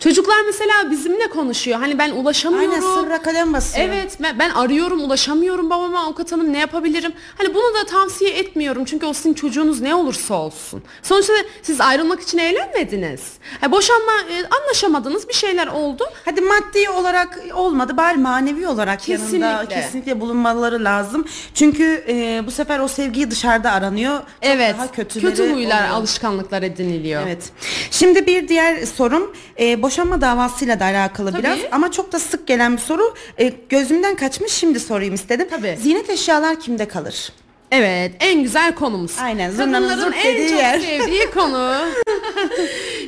[0.00, 1.78] Çocuklar mesela bizimle konuşuyor.
[1.78, 2.70] Hani ben ulaşamıyorum.
[2.70, 3.88] Aynen sırra kalem basıyor.
[3.88, 7.12] Evet ben, ben arıyorum ulaşamıyorum babama avukat hanım ne yapabilirim?
[7.38, 10.82] Hani bunu da tavsiye etmiyorum çünkü o sizin çocuğunuz ne olursa olsun.
[11.02, 13.20] Sonuçta siz ayrılmak için evlenmediniz.
[13.60, 16.04] Ha, boşanma e, anlaşamadınız bir şeyler oldu.
[16.24, 19.26] Hadi maddi olarak olmadı bari manevi olarak yanında
[19.58, 19.74] Kesinlikle.
[19.82, 21.24] kesinlikle bulunmaları lazım.
[21.54, 24.18] Çünkü e, bu sefer o sevgiyi dışarıda aranıyor.
[24.18, 25.94] Çok Evet daha kötü huylar oluyor.
[25.94, 27.22] alışkanlıklar ediniliyor.
[27.26, 27.50] Evet.
[27.90, 31.42] Şimdi bir diğer sorum e, boşanma davasıyla da alakalı Tabii.
[31.42, 33.14] biraz ama çok da sık gelen bir soru.
[33.38, 35.46] E, gözümden kaçmış şimdi sorayım istedim.
[35.50, 35.78] Tabii.
[35.82, 37.32] Zinet eşyalar kimde kalır?
[37.70, 39.12] Evet en güzel konumuz.
[39.20, 40.80] Aynen, zurnanın Kadınların en çok yer.
[40.80, 41.74] sevdiği konu.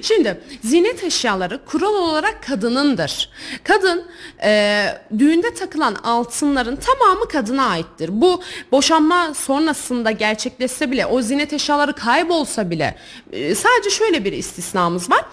[0.02, 3.30] Şimdi zinet eşyaları kural olarak kadınındır.
[3.64, 4.04] Kadın
[4.44, 4.86] e,
[5.18, 8.10] düğünde takılan altınların tamamı kadına aittir.
[8.12, 12.94] Bu boşanma sonrasında gerçekleşse bile o zinet eşyaları kaybolsa bile
[13.32, 15.24] e, sadece şöyle bir istisnamız var.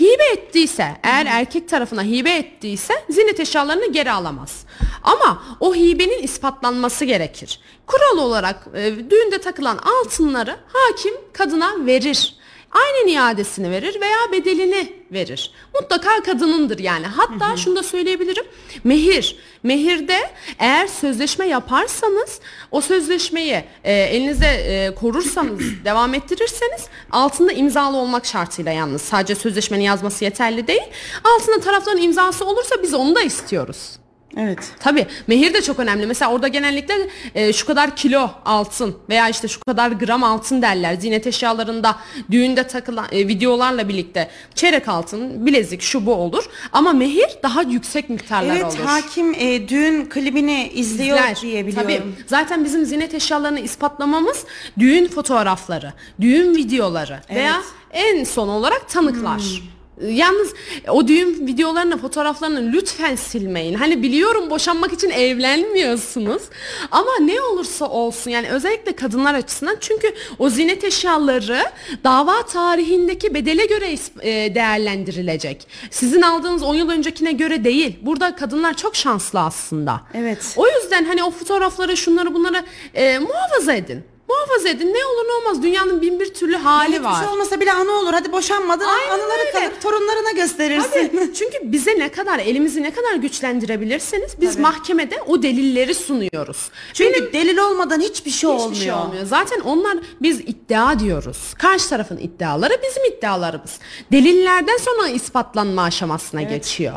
[0.00, 4.64] Hibe ettiyse eğer erkek tarafına hibe ettiyse zinet eşyalarını geri alamaz.
[5.02, 7.60] Ama o hibenin ispatlanması gerekir.
[7.86, 12.35] Kural olarak e, düğünde takılan altınları hakim kadına verir.
[12.76, 15.50] Aynen iadesini verir veya bedelini verir.
[15.74, 17.06] Mutlaka kadınındır yani.
[17.06, 18.44] Hatta şunu da söyleyebilirim.
[18.84, 19.36] Mehir.
[19.62, 28.26] Mehirde eğer sözleşme yaparsanız o sözleşmeyi e, elinizde e, korursanız, devam ettirirseniz altında imzalı olmak
[28.26, 29.02] şartıyla yalnız.
[29.02, 30.88] Sadece sözleşmenin yazması yeterli değil.
[31.24, 33.98] Altında tarafların imzası olursa biz onu da istiyoruz.
[34.36, 34.58] Evet.
[34.80, 36.06] Tabii mehir de çok önemli.
[36.06, 36.94] Mesela orada genellikle
[37.34, 40.94] e, şu kadar kilo altın veya işte şu kadar gram altın derler.
[40.94, 41.96] Zinet eşyalarında
[42.30, 46.44] düğünde takılan e, videolarla birlikte çeyrek altın, bilezik şu bu olur.
[46.72, 48.84] Ama mehir daha yüksek miktarlar Evet olur.
[48.84, 51.38] hakim e, düğün klibini izliyor İzler.
[51.42, 51.88] diye biliyorum.
[51.88, 52.02] Tabii.
[52.26, 54.44] Zaten bizim zinet eşyalarını ispatlamamız
[54.78, 59.40] düğün fotoğrafları, düğün videoları veya en son olarak tanıklar.
[59.40, 59.75] Hmm.
[60.00, 60.54] Yalnız
[60.88, 63.74] o düğün videolarını, fotoğraflarını lütfen silmeyin.
[63.74, 66.42] Hani biliyorum boşanmak için evlenmiyorsunuz.
[66.90, 71.62] Ama ne olursa olsun yani özellikle kadınlar açısından çünkü o zinet eşyaları
[72.04, 75.66] dava tarihindeki bedele göre e, değerlendirilecek.
[75.90, 77.96] Sizin aldığınız 10 yıl öncekine göre değil.
[78.02, 80.00] Burada kadınlar çok şanslı aslında.
[80.14, 80.54] Evet.
[80.56, 84.15] O yüzden hani o fotoğrafları şunları bunları e, muhafaza edin.
[84.28, 84.94] Muhafaza edin.
[84.94, 85.62] Ne olur ne olmaz.
[85.62, 87.18] Dünyanın bin bir türlü hali Hiçbir var.
[87.18, 88.12] şey olmasa bile anı olur.
[88.12, 89.50] Hadi boşanmadın Aynen anıları öyle.
[89.52, 89.72] kalır.
[89.82, 91.08] Torunlarına gösterirsin.
[91.08, 91.34] Tabii.
[91.34, 96.70] Çünkü bize ne kadar elimizi ne kadar güçlendirebilirseniz biz mahkemede o delilleri sunuyoruz.
[96.92, 98.70] Çünkü delil olmadan hiçbir şey olmuyor.
[98.70, 99.26] Hiçbir şey olmuyor.
[99.26, 101.54] Zaten onlar biz iddia diyoruz.
[101.58, 103.78] Karşı tarafın iddiaları bizim iddialarımız.
[104.12, 106.94] Delillerden sonra ispatlanma aşamasına geçiyor.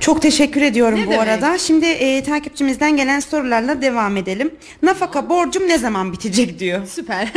[0.00, 1.28] Çok teşekkür ediyorum Ne bu demek?
[1.28, 1.58] arada.
[1.58, 4.54] Şimdi e, takipçimizden gelen sorularla devam edelim.
[4.82, 6.86] Nafaka borcum ne zaman bitecek diyor.
[6.86, 7.32] Süper.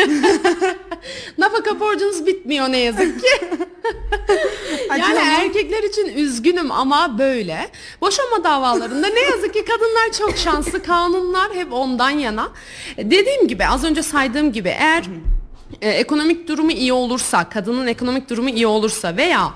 [1.37, 3.27] Nafaka borcunuz bitmiyor ne yazık ki.
[4.89, 7.69] yani erkekler için üzgünüm ama böyle.
[8.01, 10.83] Boşanma davalarında ne yazık ki kadınlar çok şanslı.
[10.83, 12.49] Kanunlar hep ondan yana.
[12.97, 15.03] Dediğim gibi az önce saydığım gibi eğer
[15.81, 19.53] e, ekonomik durumu iyi olursa, kadının ekonomik durumu iyi olursa veya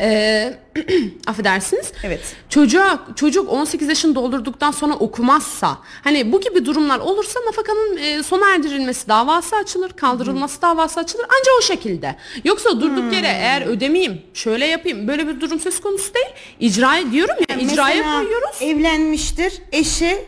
[0.00, 0.58] e,
[1.26, 1.92] affedersiniz.
[2.04, 2.20] Evet.
[2.48, 8.54] Çocuğa çocuk 18 yaşını doldurduktan sonra okumazsa hani bu gibi durumlar olursa nafakanın e, sona
[8.54, 12.16] erdirilmesi davası açılır, kaldırılması davası açılır ancak o şekilde.
[12.44, 16.26] Yoksa durduk yere eğer ödemeyeyim, şöyle yapayım böyle bir durum söz konusu değil.
[16.60, 18.56] İcra diyorum ya icraya Mesela koyuyoruz.
[18.62, 20.24] evlenmiştir, eşi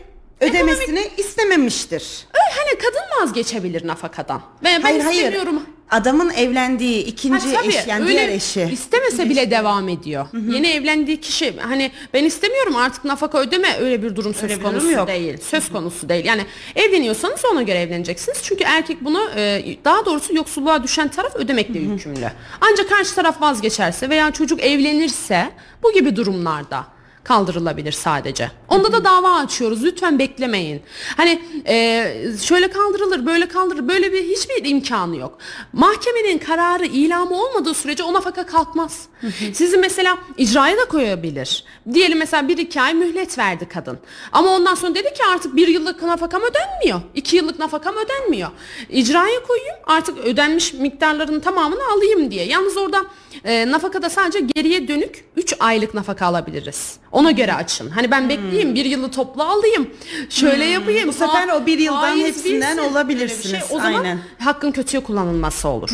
[0.49, 2.03] ödemesini istememiştir.
[2.33, 4.41] Öyle hani kadın vazgeçebilir nafakadan.
[4.63, 5.17] Ve ben hayır hayır.
[5.23, 5.63] istemiyorum.
[5.91, 8.61] Adamın evlendiği Ha, ikinci tabii, eş yani öyle diğer eşi.
[8.71, 10.27] istemese bile devam ediyor.
[10.49, 14.59] Yeni evlendiği kişi hani ben istemiyorum artık nafaka ödeme öyle bir durum söz Öyle bir
[14.59, 15.07] durum konusu yok.
[15.07, 15.37] değil.
[15.41, 16.25] Söz konusu değil.
[16.25, 18.37] Yani evleniyorsanız ona göre evleneceksiniz.
[18.43, 22.31] Çünkü erkek bunu e, daha doğrusu yoksulluğa düşen taraf ödemekle yükümlü.
[22.61, 25.49] Ancak karşı taraf vazgeçerse veya çocuk evlenirse
[25.83, 26.92] bu gibi durumlarda
[27.23, 28.51] kaldırılabilir sadece.
[28.67, 29.83] Onda da dava açıyoruz.
[29.83, 30.81] Lütfen beklemeyin.
[31.17, 32.05] Hani e,
[32.41, 33.87] şöyle kaldırılır, böyle kaldırılır.
[33.87, 35.37] Böyle bir hiçbir imkanı yok.
[35.73, 39.07] Mahkemenin kararı ilamı olmadığı sürece o nafaka kalkmaz.
[39.53, 41.63] Sizi mesela icraya da koyabilir.
[41.93, 43.99] Diyelim mesela bir iki ay mühlet verdi kadın.
[44.31, 47.01] Ama ondan sonra dedi ki artık bir yıllık nafakam ödenmiyor.
[47.15, 48.49] iki yıllık nafakam ödenmiyor.
[48.89, 52.45] İcraya koyayım artık ödenmiş miktarların tamamını alayım diye.
[52.45, 53.05] Yalnız orada
[53.43, 56.97] e, nafakada sadece geriye dönük 3 aylık nafaka alabiliriz.
[57.13, 57.89] Ona göre açın.
[57.89, 59.89] Hani ben bekleyeyim bir yılı toplu alayım.
[60.29, 61.07] Şöyle yapayım.
[61.07, 63.51] Bu sefer o bir yıldan hepsinden olabilirsiniz.
[63.51, 63.77] Şey.
[63.77, 64.19] O zaman Aynen.
[64.39, 65.89] hakkın kötüye kullanılması olur.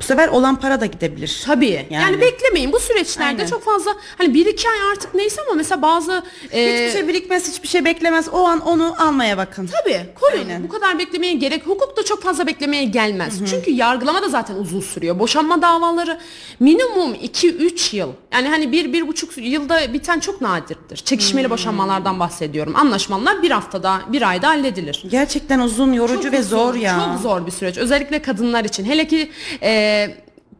[0.00, 1.42] Bu sefer olan para da gidebilir.
[1.46, 1.86] Tabii.
[1.90, 2.20] Yani, Yani.
[2.20, 2.72] beklemeyin.
[2.72, 3.46] Bu süreçlerde Aynen.
[3.46, 6.22] çok fazla hani bir iki ay artık neyse ama mesela bazı
[6.52, 8.28] e, Hiçbir şey birikmez, hiçbir şey beklemez.
[8.32, 9.70] O an onu almaya bakın.
[9.82, 10.38] Tabii korun.
[10.38, 10.64] Aynen.
[10.64, 11.66] Bu kadar beklemeye gerek.
[11.66, 13.34] Hukuk da çok fazla beklemeye gelmez.
[13.50, 15.18] Çünkü yargılama da zaten uzun sürüyor.
[15.18, 16.18] Boşanma davaları
[16.60, 18.08] minimum 2-3 yıl.
[18.32, 20.96] Yani hani bir, bir buçuk yılda biten çok nadirdir.
[20.96, 22.76] Çekişmeli boşanmalardan bahsediyorum.
[22.76, 25.02] Anlaşmalar bir haftada, bir ayda halledilir.
[25.10, 27.10] Gerçekten uzun, yorucu ve uzun, zor ya.
[27.12, 27.78] Çok zor bir süreç.
[27.78, 28.84] Özellikle kadınlar için.
[28.84, 29.30] Hele ki
[29.62, 29.70] e,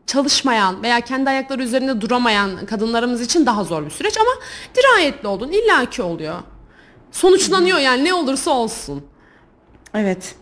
[0.07, 4.31] çalışmayan veya kendi ayakları üzerinde duramayan kadınlarımız için daha zor bir süreç ama
[4.74, 5.52] dirayetli olun.
[5.52, 6.37] illaki oluyor.
[7.12, 9.07] Sonuçlanıyor yani ne olursa olsun.
[9.94, 10.35] Evet.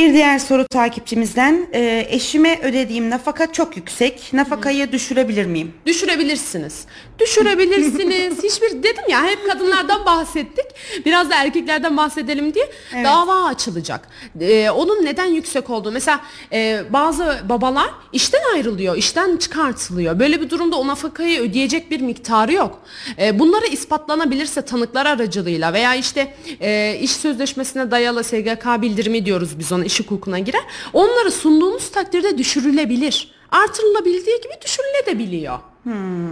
[0.00, 4.32] Bir diğer soru takipçimizden e, eşime ödediğim nafaka çok yüksek.
[4.32, 5.72] Nafakayı düşürebilir miyim?
[5.86, 6.84] Düşürebilirsiniz.
[7.18, 8.38] Düşürebilirsiniz.
[8.42, 10.64] Hiçbir dedim ya hep kadınlardan bahsettik.
[11.06, 12.70] Biraz da erkeklerden bahsedelim diye.
[12.94, 13.06] Evet.
[13.06, 14.08] Dava açılacak.
[14.40, 15.92] Ee, onun neden yüksek olduğu.
[15.92, 16.20] Mesela
[16.52, 20.18] e, bazı babalar işten ayrılıyor, işten çıkartılıyor.
[20.18, 22.82] Böyle bir durumda o nafakayı ödeyecek bir miktarı yok.
[23.18, 29.72] E, bunları ispatlanabilirse tanıklar aracılığıyla veya işte e, iş sözleşmesine dayalı SGK bildirimi diyoruz biz
[29.72, 30.62] ona iş hukukuna girer.
[30.92, 33.32] Onları sunduğunuz takdirde düşürülebilir.
[33.50, 35.58] Artırılabildiği gibi düşürülebiliyor.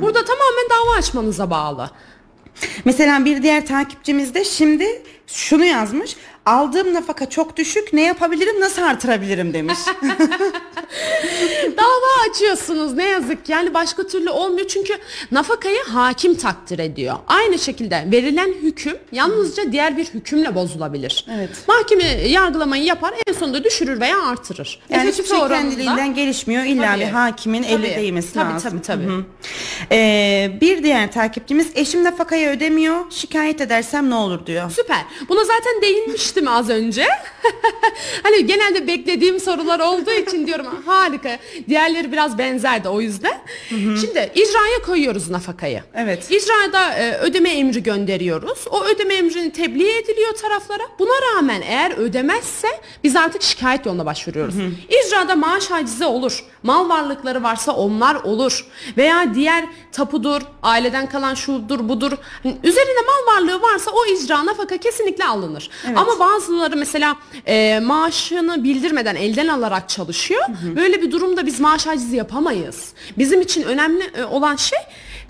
[0.03, 1.91] Burada tamamen dava açmanıza bağlı.
[2.85, 6.17] Mesela bir diğer takipçimiz de şimdi şunu yazmış.
[6.49, 7.93] Aldığım nafaka çok düşük.
[7.93, 8.61] Ne yapabilirim?
[8.61, 9.79] Nasıl artırabilirim demiş.
[11.77, 13.53] Dava açıyorsunuz ne yazık ki.
[13.53, 14.93] yani başka türlü olmuyor çünkü
[15.31, 17.17] nafakayı hakim takdir ediyor.
[17.27, 21.27] Aynı şekilde verilen hüküm yalnızca diğer bir hükümle bozulabilir.
[21.37, 21.51] Evet.
[21.69, 24.81] Mahkeme yargılamayı yapar en sonunda düşürür veya artırır.
[24.91, 26.65] Yani hiçbir şey kendiliğinden gelişmiyor.
[26.65, 27.01] İlla Tabii.
[27.01, 27.73] bir hakimin Tabii.
[27.73, 28.71] eli değmesi Tabii, lazım.
[28.71, 29.05] tabii, tabii.
[29.13, 29.25] Hı hı.
[29.93, 33.11] Ee, bir diğer takipçimiz eşim nafakayı ödemiyor.
[33.11, 34.71] Şikayet edersem ne olur diyor.
[34.71, 35.05] Süper.
[35.29, 35.83] Buna zaten
[36.39, 37.07] değinmiştim az önce.
[38.23, 41.39] hani genelde beklediğim sorular olduğu için diyorum harika.
[41.69, 43.39] Diğerleri biraz benzerdi o yüzden.
[43.71, 45.83] Şimdi icraya koyuyoruz nafakayı.
[45.95, 46.31] Evet.
[46.31, 48.65] İcrada e, ödeme emri gönderiyoruz.
[48.71, 50.83] O ödeme emrini tebliğ ediliyor taraflara.
[50.99, 52.69] Buna rağmen eğer ödemezse
[53.05, 54.55] biz artık şikayet yoluna başvuruyoruz.
[54.89, 56.45] İcrada maaş hacizi olur.
[56.63, 58.67] Mal varlıkları varsa onlar olur.
[58.97, 62.13] Veya diğer tapudur, aileden kalan şudur budur.
[62.43, 65.71] Hani üzerinde mal varlığı varsa o icra nafaka kesinlikle alınır.
[65.97, 70.45] Ama bazıları mesela e, maaşını bildirmeden elden alarak çalışıyor.
[70.77, 72.89] Böyle bir durumda biz maaş hacizi yapamayız.
[73.19, 74.79] Bizim için önemli e, olan şey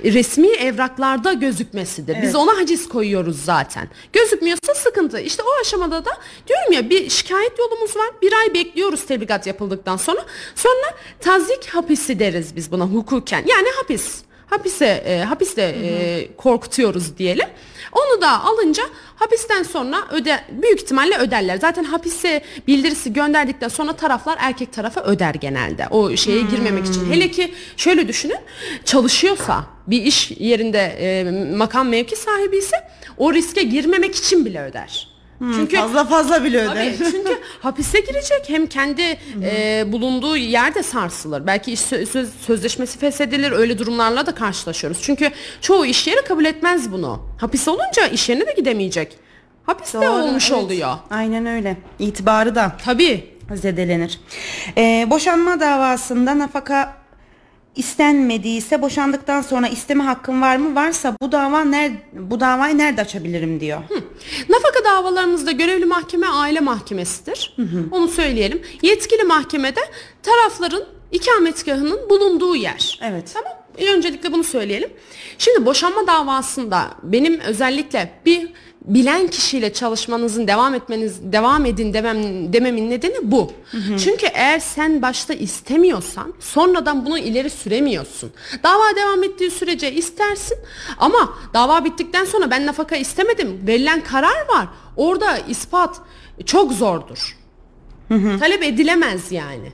[0.04, 2.16] resmi evraklarda gözükmesidir.
[2.16, 2.34] Biz Evet.
[2.36, 3.88] ona haciz koyuyoruz zaten.
[4.12, 5.20] Gözükmüyorsa sıkıntı.
[5.20, 6.10] İşte o aşamada da
[6.48, 8.08] diyorum ya bir şikayet yolumuz var.
[8.22, 10.20] Bir ay bekliyoruz tebligat yapıldıktan sonra.
[10.54, 13.44] Sonra tazik hapisi deriz biz buna hukuken.
[13.46, 14.18] Yani hapis.
[14.46, 17.48] Hapise e, hapiste e, korkutuyoruz diyelim.
[17.92, 18.82] Onu da alınca
[19.16, 21.56] hapisten sonra öde büyük ihtimalle öderler.
[21.56, 25.88] Zaten hapise bildirisi gönderdikten sonra taraflar erkek tarafa öder genelde.
[25.90, 27.12] O şeye girmemek için.
[27.12, 28.38] Hele ki şöyle düşünün.
[28.84, 32.76] Çalışıyorsa bir iş yerinde e, makam mevki sahibi ise
[33.16, 35.17] o riske girmemek için bile öder.
[35.40, 36.96] Çünkü fazla fazla bile öder.
[36.98, 41.46] Tabii çünkü hapise girecek hem kendi e, bulunduğu yerde sarsılır.
[41.46, 44.98] Belki iş sö- söz- sözleşmesi feshedilir öyle durumlarla da karşılaşıyoruz.
[45.02, 47.22] Çünkü çoğu iş yeri kabul etmez bunu.
[47.40, 49.16] Hapis olunca iş yerine de gidemeyecek.
[49.66, 50.62] Hapiste Doğru, olmuş evet.
[50.62, 50.94] oluyor.
[51.10, 51.76] Aynen öyle.
[51.98, 53.34] İtibarı da Tabii.
[53.54, 54.20] zedelenir.
[54.78, 56.96] Ee, boşanma davasında nafaka
[57.78, 60.74] istenmediyse boşandıktan sonra isteme hakkım var mı?
[60.74, 63.78] Varsa bu dava ner bu davayı nerede açabilirim diyor.
[64.48, 67.56] Nafaka davalarımızda görevli mahkeme aile mahkemesidir.
[67.90, 68.62] Onu söyleyelim.
[68.82, 69.80] Yetkili mahkemede
[70.22, 72.98] tarafların ikametgahının bulunduğu yer.
[73.02, 73.30] Evet.
[73.34, 73.57] Tamam.
[73.86, 74.90] Öncelikle bunu söyleyelim.
[75.38, 78.48] Şimdi boşanma davasında benim özellikle bir
[78.84, 83.52] bilen kişiyle çalışmanızın devam etmeniz devam edin demem dememin nedeni bu.
[84.04, 88.30] Çünkü eğer sen başta istemiyorsan sonradan bunu ileri süremiyorsun.
[88.62, 90.58] Dava devam ettiği sürece istersin
[90.98, 93.60] ama dava bittikten sonra ben nafaka istemedim.
[93.66, 94.68] Verilen karar var.
[94.96, 96.00] Orada ispat
[96.46, 97.36] çok zordur.
[98.38, 99.72] Talep edilemez yani.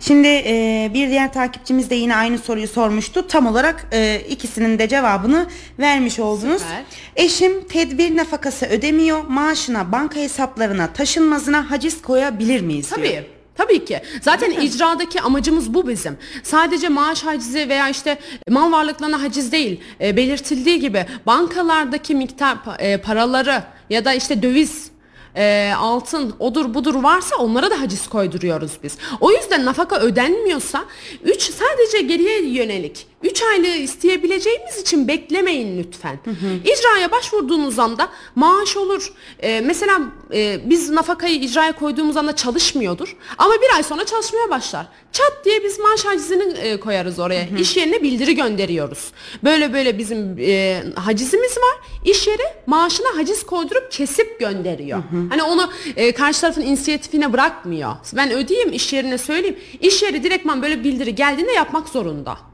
[0.00, 3.26] Şimdi e, bir diğer takipçimiz de yine aynı soruyu sormuştu.
[3.26, 5.46] Tam olarak e, ikisinin de cevabını
[5.78, 6.62] vermiş oldunuz.
[6.62, 6.82] Süper.
[7.16, 9.24] Eşim tedbir nafakası ödemiyor.
[9.28, 12.90] Maaşına banka hesaplarına taşınmazına haciz koyabilir miyiz?
[12.96, 12.98] diyor.
[12.98, 13.26] Tabii.
[13.56, 14.00] Tabii ki.
[14.20, 16.16] Zaten icradaki amacımız bu bizim.
[16.42, 19.80] Sadece maaş hacizi veya işte mal varlıklarına haciz değil.
[20.00, 24.90] E, belirtildiği gibi bankalardaki miktar e, paraları ya da işte döviz
[25.36, 28.98] e, altın odur budur varsa onlara da haciz koyduruyoruz biz.
[29.20, 30.84] O yüzden nafaka ödenmiyorsa
[31.24, 36.18] 3 sadece geriye yönelik 3 aylığı isteyebileceğimiz için beklemeyin lütfen.
[36.64, 39.12] İcraya başvurduğunuz anda maaş olur.
[39.42, 40.00] E, mesela
[40.34, 43.16] e, biz nafakayı icraya koyduğumuz anda çalışmıyordur.
[43.38, 44.86] Ama bir ay sonra çalışmaya başlar.
[45.12, 47.46] Çat diye biz maaş hacizini e, koyarız oraya.
[47.58, 49.12] İş yerine bildiri gönderiyoruz.
[49.44, 51.88] Böyle böyle bizim e, hacizimiz var.
[52.04, 55.02] İş yeri maaşına haciz koydurup kesip gönderiyor.
[55.30, 57.92] Hani onu e, karşı tarafın inisiyatifine bırakmıyor.
[58.16, 59.58] Ben ödeyeyim iş yerine söyleyeyim.
[59.80, 62.49] İş yeri direktman böyle bildiri geldiğinde yapmak zorunda.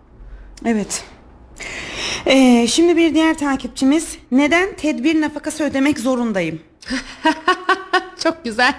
[0.65, 1.05] Evet.
[2.27, 6.61] Ee, şimdi bir diğer takipçimiz neden tedbir nafakası ödemek zorundayım?
[8.23, 8.75] Çok güzel.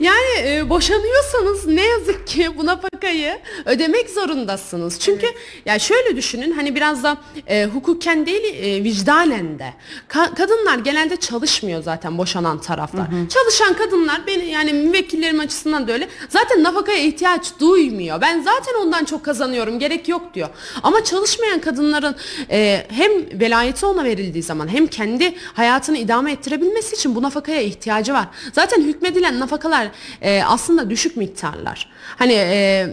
[0.00, 5.00] Yani e, boşanıyorsanız ne yazık ki bu nafakayı ödemek zorundasınız.
[5.00, 5.26] Çünkü
[5.66, 9.74] ya şöyle düşünün hani biraz da e, hukuken değil e, vicdanen de.
[10.08, 13.06] Ka- kadınlar genelde çalışmıyor zaten boşanan taraflar.
[13.28, 16.08] Çalışan kadınlar beni yani müvekkillerim açısından da öyle.
[16.28, 18.20] Zaten nafakaya ihtiyaç duymuyor.
[18.20, 19.78] Ben zaten ondan çok kazanıyorum.
[19.78, 20.48] Gerek yok diyor.
[20.82, 22.16] Ama çalışmayan kadınların
[22.50, 28.12] e, hem velayeti ona verildiği zaman hem kendi hayatını idame ettirebilmesi için bu nafakaya ihtiyacı
[28.14, 28.26] var.
[28.52, 29.88] Zaten hükmedilen nafakalar
[30.22, 31.90] e, aslında düşük miktarlar.
[32.16, 32.86] Hani e,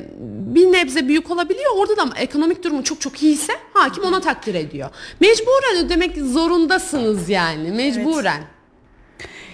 [0.56, 1.72] bir nebze büyük olabiliyor.
[1.76, 4.89] Orada da ekonomik durumu çok çok iyiyse hakim ona takdir ediyor.
[5.20, 7.72] Mecburen ödemek zorundasınız yani.
[7.72, 8.57] Mecburen.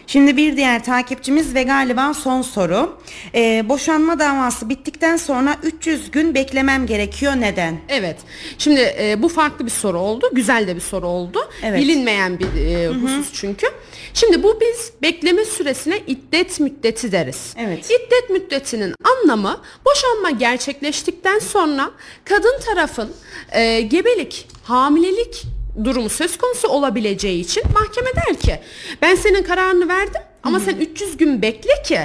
[0.08, 2.98] Şimdi bir diğer takipçimiz ve galiba son soru.
[3.36, 7.34] Ee, boşanma davası bittikten sonra 300 gün beklemem gerekiyor.
[7.36, 7.78] Neden?
[7.90, 8.18] Evet.
[8.58, 10.30] Şimdi e, bu farklı bir soru oldu.
[10.34, 11.40] Güzel de bir soru oldu.
[11.64, 11.80] Evet.
[11.80, 13.68] Bilinmeyen bir e, husus çünkü.
[14.14, 17.54] Şimdi bu biz bekleme süresine iddet müddeti deriz.
[17.58, 17.86] Evet.
[17.86, 21.92] İddet müddetinin anlamı boşanma gerçekleştikten sonra
[22.26, 23.12] kadın tarafın
[23.52, 25.46] e, gebelik, hamilelik
[25.84, 28.60] durumu söz konusu olabileceği için mahkeme der ki
[29.02, 32.00] ben senin kararını verdim ama sen 300 gün bekle ki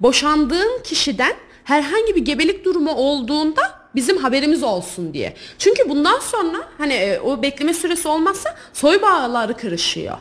[0.00, 5.34] boşandığın kişiden herhangi bir gebelik durumu olduğunda bizim haberimiz olsun diye.
[5.58, 10.18] Çünkü bundan sonra hani e, o bekleme süresi olmazsa soy bağları kırışıyor.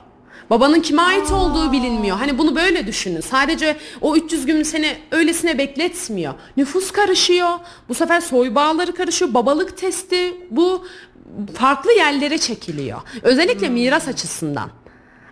[0.49, 2.17] Babanın kime ait olduğu bilinmiyor.
[2.17, 3.21] Hani bunu böyle düşünün.
[3.21, 6.33] Sadece o 300 gün seni öylesine bekletmiyor.
[6.57, 7.49] Nüfus karışıyor.
[7.89, 9.33] Bu sefer soy bağları karışıyor.
[9.33, 10.85] Babalık testi bu
[11.55, 13.01] farklı yerlere çekiliyor.
[13.23, 14.69] Özellikle miras açısından.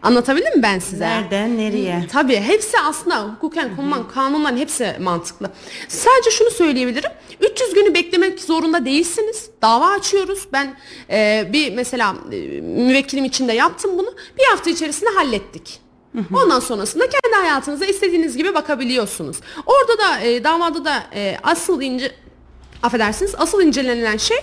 [0.02, 1.06] Anlatabildim mi ben size?
[1.08, 2.08] Nereden nereye?
[2.12, 5.50] Tabii hepsi aslında hukuken konulan kanunların hepsi mantıklı.
[5.88, 7.12] Sadece şunu söyleyebilirim.
[7.52, 9.50] 300 günü beklemek zorunda değilsiniz.
[9.62, 10.48] Dava açıyoruz.
[10.54, 10.76] Ben
[11.10, 14.14] e, bir mesela e, müvekkilim için de yaptım bunu.
[14.40, 15.80] Bir hafta içerisinde hallettik.
[16.34, 19.38] Ondan sonrasında kendi hayatınıza istediğiniz gibi bakabiliyorsunuz.
[19.66, 22.12] Orada da e, davada da e, asıl ince
[22.86, 24.38] affedersiniz asıl incelenilen şey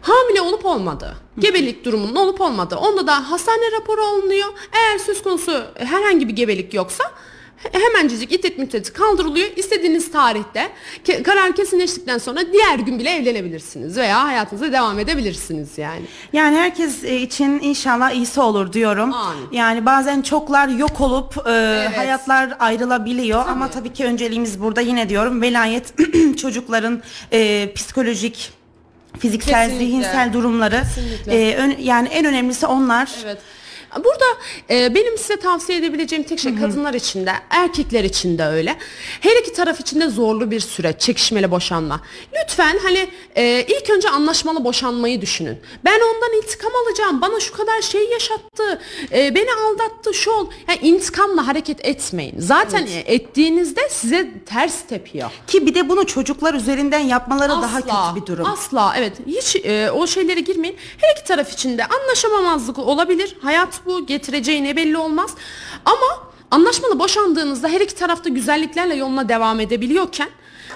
[0.00, 1.16] hamile olup olmadığı.
[1.38, 2.76] Gebelik durumunun olup olmadığı.
[2.76, 4.48] Onda da hastane raporu alınıyor.
[4.72, 7.04] Eğer söz konusu herhangi bir gebelik yoksa
[7.72, 9.48] hemencecik iddet müddeti kaldırılıyor.
[9.56, 10.68] İstediğiniz tarihte
[11.24, 16.02] karar kesinleştikten sonra diğer gün bile evlenebilirsiniz veya hayatınıza devam edebilirsiniz yani.
[16.32, 19.12] Yani herkes e, için inşallah iyisi olur diyorum.
[19.14, 19.46] Amin.
[19.52, 21.50] Yani bazen çoklar yok olup e,
[21.96, 25.94] hayatlar ayrılabiliyor ama tabii ki önceliğimiz burada yine diyorum velayet
[26.36, 27.02] çocukların
[27.32, 28.50] e, psikolojik
[29.18, 29.86] fiziksel, Kesinlikle.
[29.86, 31.48] zihinsel durumları Kesinlikle.
[31.50, 33.10] e, ön- yani en önemlisi onlar.
[33.24, 33.38] Evet.
[33.96, 34.24] Burada
[34.70, 38.76] e, benim size tavsiye edebileceğim tek şey kadınlar için de erkekler için de öyle.
[39.20, 42.00] Her iki taraf için de zorlu bir süreç çekişmeli boşanma.
[42.42, 45.58] Lütfen hani e, ilk önce anlaşmalı boşanmayı düşünün.
[45.84, 47.20] Ben ondan intikam alacağım.
[47.20, 48.80] Bana şu kadar şey yaşattı.
[49.12, 50.14] e, beni aldattı.
[50.14, 50.46] Şu ol.
[50.68, 52.34] Yani intikamla hareket etmeyin.
[52.38, 55.30] Zaten e, ettiğinizde size ters tepiyor.
[55.46, 58.46] Ki bir de bunu çocuklar üzerinden yapmaları daha kötü bir durum.
[58.46, 59.12] Asla evet.
[59.26, 60.76] Hiç e, o şeylere girmeyin.
[60.98, 63.36] Her iki taraf için de anlaşamamazlık olabilir.
[63.42, 64.06] Hayat bu.
[64.06, 65.30] Getireceği ne belli olmaz.
[65.84, 70.28] Ama anlaşmalı boşandığınızda her iki tarafta güzelliklerle yoluna devam edebiliyorken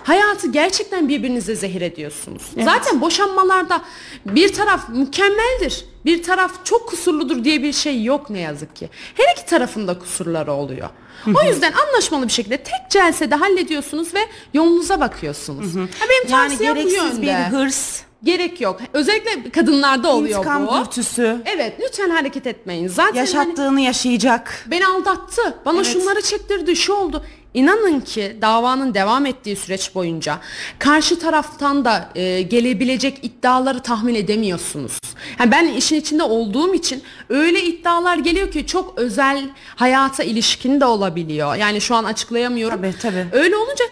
[0.05, 2.43] hayatı gerçekten birbirinize zehir ediyorsunuz.
[2.65, 3.83] Zaten boşanmalarda
[4.27, 5.85] bir taraf mükemmeldir.
[6.05, 8.89] Bir taraf çok kusurludur diye bir şey yok ne yazık ki.
[9.15, 10.89] Her iki tarafın da kusurları oluyor.
[11.27, 14.19] O yüzden anlaşmalı bir şekilde tek celsede hallediyorsunuz ve
[14.55, 15.77] yolunuza bakıyorsunuz.
[15.77, 15.81] Ha,
[16.11, 17.49] benim Yani tavsiyem bu gereksiz bir yönde.
[17.49, 18.81] hırs, Gerek yok.
[18.93, 20.75] Özellikle kadınlarda oluyor intikam bu.
[20.85, 22.89] dürtüsü, Evet lütfen hareket etmeyin.
[22.89, 24.67] Zaten hani yaşattığını yaşayacak.
[24.71, 25.55] beni aldattı.
[25.65, 25.87] Bana Evet.
[25.87, 27.25] şunları çektirdi, şu oldu.
[27.55, 30.39] inanın ki davanın devam ettiği süreç boyunca
[30.79, 34.99] karşı taraftan da e, gelebilecek iddiaları tahmin edemiyorsunuz.
[35.41, 39.45] Yani ben işin içinde olduğum için öyle iddialar geliyor ki çok özel
[39.77, 41.55] hayata ilişkin de olabiliyor.
[41.57, 42.77] Yani şu an açıklayamıyorum.
[42.77, 43.27] Tabii, tabii.
[43.33, 43.85] Öyle olunca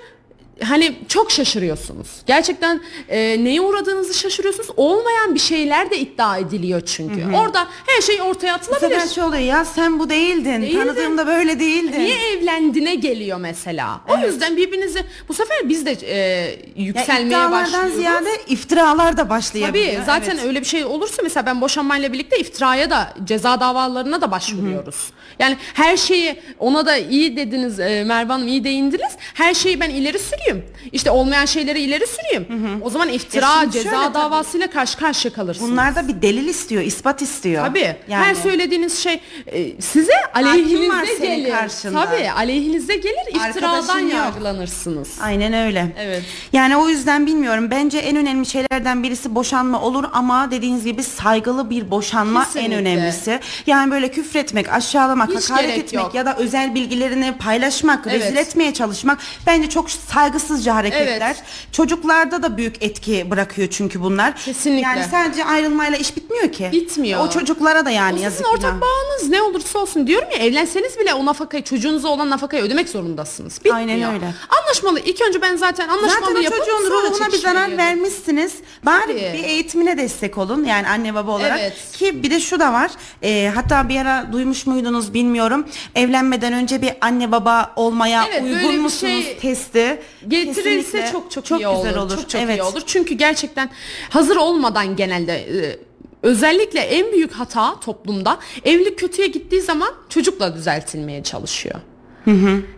[0.63, 2.09] hani çok şaşırıyorsunuz.
[2.27, 4.69] Gerçekten e, neye uğradığınızı şaşırıyorsunuz.
[4.77, 7.25] Olmayan bir şeyler de iddia ediliyor çünkü.
[7.37, 9.15] Orada her şey ortaya Bu sefer atılabilir.
[9.15, 10.63] şey oluyor ya sen bu değildin.
[10.63, 10.79] Değildin.
[10.79, 12.01] Tanıdığımda böyle değildin.
[12.01, 14.01] Niye evlendine geliyor mesela.
[14.09, 17.95] O yüzden birbirinizi bu sefer biz de e, Ya yükselmeye iddialardan başlıyoruz.
[17.95, 19.93] ziyade iftiralar da başlayabiliyor.
[19.95, 20.45] Tabii zaten Evet.
[20.47, 25.11] öyle bir şey olursa mesela ben boşanmayla birlikte iftiraya da ceza davalarına da başvuruyoruz.
[25.39, 29.13] Yani her şeyi ona da iyi dediniz e, Merve Hanım iyi değindiniz.
[29.35, 30.65] Her şeyi ben ileri süreyim.
[30.93, 32.47] İşte olmayan şeyleri ileri süreyim.
[32.83, 34.15] O zaman iftira Ya şimdi ceza şöyle tabii.
[34.15, 35.71] davasıyla karşı karşıya kalırsınız.
[35.71, 37.67] Bunlar da bir delil istiyor, ispat istiyor.
[37.67, 37.97] Tabii.
[38.09, 38.25] Yani.
[38.25, 41.51] Her söylediğiniz şey e, size aleyhinize senin gelir.
[41.51, 42.05] karşında.
[42.05, 43.27] Tabii aleyhinize gelir.
[43.35, 44.13] iftiradan Arkadaşın yok.
[44.13, 45.09] yargılanırsınız.
[45.23, 45.87] Aynen öyle.
[45.99, 46.23] Evet.
[46.53, 47.71] Yani o yüzden bilmiyorum.
[47.71, 52.75] Bence en önemli şeylerden birisi boşanma olur ama dediğiniz gibi saygılı bir boşanma Kesinlikle.
[52.75, 53.41] en önemlisi.
[53.67, 56.15] Yani böyle küfretmek, aşağılamak, Hiç hakaret gerek etmek yok.
[56.15, 58.21] ya da özel bilgilerini paylaşmak, Evet.
[58.21, 59.91] rezil etmeye çalışmak bence çok
[60.39, 61.27] saygısızca hareketler.
[61.27, 61.43] Evet.
[61.73, 64.37] Çocuklarda da büyük etki bırakıyor çünkü bunlar.
[64.37, 64.89] Kesinlikle.
[64.89, 66.69] Yani sadece ayrılmayla iş bitmiyor ki.
[66.73, 67.27] Bitmiyor.
[67.27, 68.81] O çocuklara da yani O yazık sizin ortak günah.
[68.81, 73.57] bağınız ne olursa olsun diyorum ya evlenseniz bile o nafakayı çocuğunuza olan nafakayı ödemek zorundasınız.
[73.57, 73.77] Bitmiyor.
[73.77, 74.35] Aynen öyle.
[74.63, 75.01] Anlaşmalı.
[75.01, 78.53] İlk önce ben zaten anlaşmalı Zaten yapıp çocuğun ruhuna bir zarar vermişsiniz.
[78.83, 79.39] Bari Tabii.
[79.39, 80.65] bir eğitimine destek olun.
[80.65, 81.59] Yani anne baba olarak.
[81.61, 81.75] Evet.
[81.93, 82.91] Ki bir de şu da var.
[83.23, 85.67] Ee, hatta bir ara duymuş muydunuz bilmiyorum.
[85.95, 90.03] Evlenmeden önce bir anne baba olmaya Evet, uygun musunuz şey testi.
[90.29, 92.07] Getirilse Kesinlikle çok çok, çok iyi güzel olur.
[92.07, 92.17] olur.
[92.17, 92.59] Çok çok evet.
[92.59, 92.83] iyi olur.
[92.87, 93.71] Çünkü gerçekten
[94.11, 95.79] hazır olmadan genelde e,
[96.23, 101.81] özellikle en büyük hata toplumda evlilik kötüye gittiği zaman çocukla düzeltilmeye çalışıyor.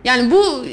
[0.03, 0.65] Yani bu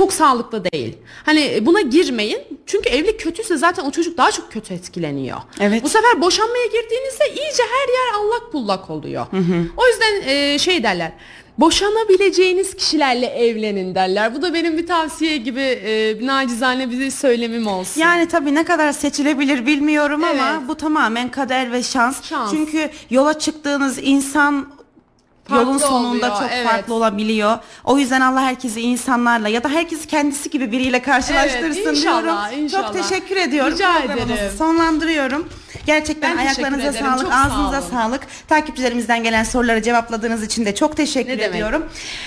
[0.00, 0.96] çok sağlıklı değil.
[1.24, 2.38] Hani buna girmeyin.
[2.66, 5.38] Çünkü evlilik kötüyse zaten o çocuk daha çok kötü etkileniyor.
[5.60, 5.82] Evet.
[5.84, 9.26] Bu sefer boşanmaya girdiğinizde iyice her yer allak bullak oluyor.
[9.76, 11.12] O yüzden e, şey derler.
[11.58, 14.34] Boşanabileceğiniz kişilerle evlenin derler.
[14.34, 18.00] Bu da benim bir tavsiye gibi e, nacizane bir söylemim olsun.
[18.00, 20.68] Yani tabii ne kadar seçilebilir bilmiyorum ama Evet.
[20.68, 22.22] bu tamamen kader ve şans.
[22.24, 22.50] Şans.
[22.50, 24.79] Çünkü yola çıktığınız insan
[25.50, 26.66] Farklı yolun sonunda oluyor, çok evet.
[26.66, 27.58] farklı olabiliyor.
[27.84, 32.64] O yüzden Allah herkesi insanlarla ya da herkesi kendisi gibi biriyle karşılaştırsın Evet, inşallah, diyorum.
[32.64, 32.92] inşallah.
[32.92, 33.72] Çok teşekkür ediyorum.
[33.74, 34.36] Rica ederim.
[34.58, 35.48] Sonlandırıyorum.
[35.86, 37.90] Gerçekten Ben ayaklarınıza sağlık, Çok sağ ağzınıza olun.
[37.90, 38.20] sağlık.
[38.48, 41.50] Takipçilerimizden gelen soruları cevapladığınız için de çok teşekkür Ne demek.
[41.50, 41.84] ediyorum.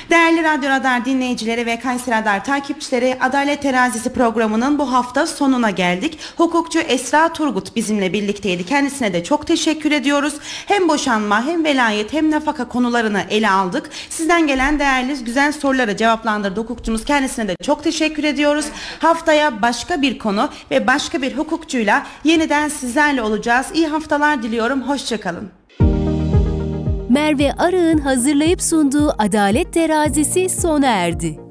[0.10, 6.20] Değerli Radyo Radar dinleyicileri ve Kayseri Radar takipçileri Adalet Terazisi programının bu hafta sonuna geldik.
[6.38, 8.66] Hukukçu Esra Turgut bizimle birlikteydi.
[8.66, 10.34] Kendisine de çok teşekkür ediyoruz.
[10.66, 13.90] Hem boşanma hem velayet hem nafaka konularını ele aldık.
[14.10, 17.06] Sizden gelen değerli güzel soruları cevaplandırdı hukukçumuz.
[17.06, 18.66] Kendisine de çok teşekkür ediyoruz.
[19.00, 23.68] Haftaya başka bir konu ve başka bir hukukçuyla yeniden sizlerle olacağız.
[23.74, 24.82] İyi haftalar diliyorum.
[24.82, 25.52] Hoşçakalın.
[27.10, 31.43] Merve Arı'nın hazırlayıp sunduğu Adalet Terazisi sona erdi.